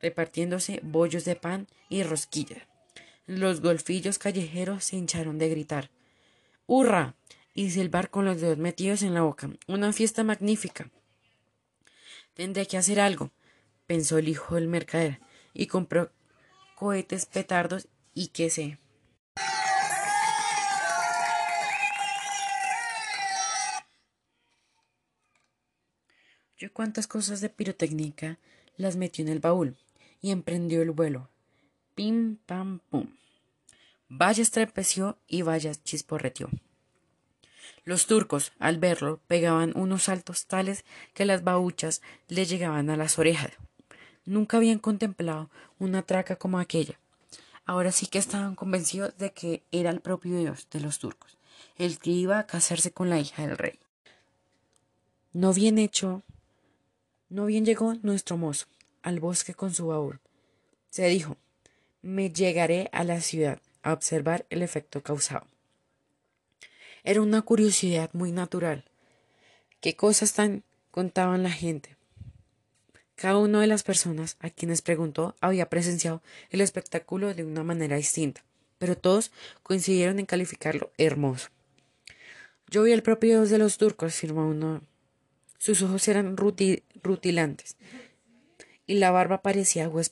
repartiéndose 0.00 0.80
bollos 0.82 1.26
de 1.26 1.36
pan 1.36 1.68
y 1.90 2.02
rosquillas. 2.02 2.62
Los 3.26 3.62
golfillos 3.62 4.18
callejeros 4.18 4.84
se 4.84 4.96
hincharon 4.96 5.38
de 5.38 5.48
gritar. 5.48 5.90
¡Hurra! 6.66 7.14
y 7.54 7.70
silbar 7.70 8.10
con 8.10 8.24
los 8.24 8.40
dedos 8.40 8.58
metidos 8.58 9.02
en 9.02 9.14
la 9.14 9.22
boca. 9.22 9.48
Una 9.68 9.92
fiesta 9.92 10.24
magnífica. 10.24 10.90
Tendré 12.34 12.66
que 12.66 12.76
hacer 12.76 13.00
algo, 13.00 13.30
pensó 13.86 14.18
el 14.18 14.28
hijo 14.28 14.56
del 14.56 14.66
mercader, 14.66 15.20
y 15.54 15.68
compró 15.68 16.10
cohetes, 16.74 17.26
petardos 17.26 17.86
y 18.12 18.28
qué 18.28 18.50
sé. 18.50 18.78
Yo 26.56 26.72
cuántas 26.72 27.06
cosas 27.06 27.40
de 27.40 27.50
pirotécnica 27.50 28.38
las 28.76 28.96
metió 28.96 29.24
en 29.24 29.30
el 29.30 29.38
baúl 29.38 29.76
y 30.20 30.30
emprendió 30.30 30.82
el 30.82 30.90
vuelo. 30.90 31.30
Pim, 31.94 32.38
pam, 32.46 32.80
pum. 32.90 33.06
Vaya 34.08 34.42
estrepeció 34.42 35.18
y 35.28 35.42
vaya 35.42 35.72
chisporreteó. 35.74 36.48
Los 37.84 38.06
turcos, 38.06 38.52
al 38.58 38.78
verlo, 38.78 39.20
pegaban 39.26 39.72
unos 39.76 40.04
saltos 40.04 40.46
tales 40.46 40.84
que 41.12 41.24
las 41.24 41.44
bauchas 41.44 42.02
le 42.28 42.46
llegaban 42.46 42.90
a 42.90 42.96
las 42.96 43.18
orejas. 43.18 43.52
Nunca 44.24 44.56
habían 44.56 44.78
contemplado 44.78 45.50
una 45.78 46.02
traca 46.02 46.36
como 46.36 46.58
aquella. 46.58 46.98
Ahora 47.66 47.92
sí 47.92 48.06
que 48.06 48.18
estaban 48.18 48.54
convencidos 48.54 49.16
de 49.18 49.32
que 49.32 49.62
era 49.70 49.90
el 49.90 50.00
propio 50.00 50.38
Dios 50.38 50.68
de 50.70 50.80
los 50.80 50.98
turcos, 50.98 51.38
el 51.76 51.98
que 51.98 52.10
iba 52.10 52.38
a 52.38 52.46
casarse 52.46 52.90
con 52.92 53.10
la 53.10 53.20
hija 53.20 53.46
del 53.46 53.56
rey. 53.56 53.78
No 55.32 55.52
bien 55.52 55.78
hecho, 55.78 56.22
no 57.28 57.46
bien 57.46 57.64
llegó 57.64 57.94
nuestro 58.02 58.36
mozo 58.36 58.66
al 59.02 59.20
bosque 59.20 59.54
con 59.54 59.74
su 59.74 59.88
baúl. 59.88 60.20
Se 60.90 61.06
dijo, 61.08 61.36
me 62.04 62.30
llegaré 62.30 62.90
a 62.92 63.02
la 63.02 63.22
ciudad 63.22 63.60
a 63.82 63.94
observar 63.94 64.44
el 64.50 64.60
efecto 64.62 65.02
causado. 65.02 65.46
Era 67.02 67.22
una 67.22 67.40
curiosidad 67.42 68.10
muy 68.12 68.30
natural. 68.30 68.84
¿Qué 69.80 69.96
cosas 69.96 70.34
tan 70.34 70.64
contaban 70.90 71.42
la 71.42 71.50
gente? 71.50 71.96
Cada 73.14 73.38
una 73.38 73.62
de 73.62 73.66
las 73.68 73.84
personas 73.84 74.36
a 74.40 74.50
quienes 74.50 74.82
preguntó 74.82 75.34
había 75.40 75.70
presenciado 75.70 76.22
el 76.50 76.60
espectáculo 76.60 77.32
de 77.32 77.42
una 77.42 77.64
manera 77.64 77.96
distinta, 77.96 78.44
pero 78.78 78.98
todos 78.98 79.32
coincidieron 79.62 80.18
en 80.18 80.26
calificarlo 80.26 80.90
hermoso. 80.98 81.48
Yo 82.68 82.82
vi 82.82 82.92
el 82.92 83.02
propio 83.02 83.30
Dios 83.30 83.50
de 83.50 83.58
los 83.58 83.78
turcos, 83.78 84.14
afirmó 84.14 84.46
uno. 84.46 84.82
Sus 85.56 85.80
ojos 85.80 86.06
eran 86.08 86.36
rutilantes 86.36 87.76
y 88.86 88.94
la 88.94 89.10
barba 89.10 89.40
parecía 89.40 89.84
agua. 89.84 90.02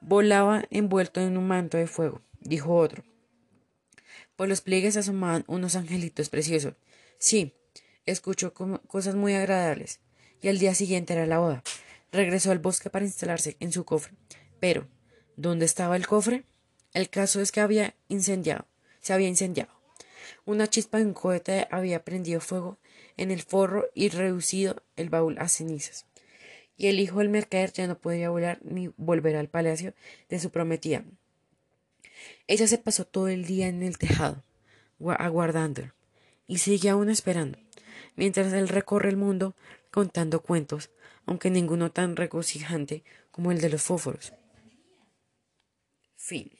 Volaba 0.00 0.64
envuelto 0.70 1.20
en 1.20 1.36
un 1.36 1.46
manto 1.46 1.76
de 1.76 1.86
fuego, 1.86 2.22
dijo 2.40 2.76
otro. 2.76 3.04
Por 4.36 4.48
los 4.48 4.60
pliegues 4.60 4.96
asomaban 4.96 5.44
unos 5.48 5.74
angelitos 5.74 6.28
preciosos. 6.28 6.74
Sí, 7.18 7.54
escuchó 8.06 8.54
cosas 8.54 9.14
muy 9.14 9.34
agradables. 9.34 10.00
Y 10.40 10.48
al 10.48 10.58
día 10.58 10.74
siguiente 10.74 11.14
era 11.14 11.26
la 11.26 11.40
boda. 11.40 11.62
Regresó 12.12 12.52
al 12.52 12.60
bosque 12.60 12.90
para 12.90 13.04
instalarse 13.04 13.56
en 13.58 13.72
su 13.72 13.84
cofre. 13.84 14.14
Pero, 14.60 14.86
¿dónde 15.36 15.64
estaba 15.64 15.96
el 15.96 16.06
cofre? 16.06 16.44
El 16.94 17.10
caso 17.10 17.40
es 17.40 17.52
que 17.52 17.60
había 17.60 17.94
incendiado, 18.08 18.66
se 19.00 19.12
había 19.12 19.28
incendiado. 19.28 19.72
Una 20.44 20.68
chispa 20.68 20.98
de 20.98 21.04
un 21.04 21.12
cohete 21.12 21.66
había 21.70 22.04
prendido 22.04 22.40
fuego 22.40 22.78
en 23.16 23.30
el 23.30 23.42
forro 23.42 23.88
y 23.94 24.08
reducido 24.08 24.82
el 24.96 25.10
baúl 25.10 25.36
a 25.38 25.48
cenizas. 25.48 26.06
Y 26.78 26.86
el 26.86 27.00
hijo 27.00 27.18
del 27.18 27.28
mercader 27.28 27.72
ya 27.72 27.86
no 27.86 27.98
podía 27.98 28.30
volar 28.30 28.60
ni 28.62 28.90
volver 28.96 29.36
al 29.36 29.48
palacio 29.48 29.92
de 30.30 30.38
su 30.38 30.50
prometida. 30.50 31.04
Ella 32.46 32.66
se 32.66 32.78
pasó 32.78 33.04
todo 33.04 33.28
el 33.28 33.44
día 33.44 33.66
en 33.68 33.82
el 33.82 33.98
tejado, 33.98 34.42
aguardándolo, 35.18 35.92
y 36.46 36.58
sigue 36.58 36.88
aún 36.88 37.10
esperando, 37.10 37.58
mientras 38.16 38.52
él 38.52 38.68
recorre 38.68 39.10
el 39.10 39.16
mundo 39.16 39.54
contando 39.90 40.40
cuentos, 40.40 40.90
aunque 41.26 41.50
ninguno 41.50 41.90
tan 41.90 42.16
regocijante 42.16 43.04
como 43.30 43.52
el 43.52 43.60
de 43.60 43.68
los 43.68 43.82
fósforos. 43.82 44.32
Fin. 46.16 46.57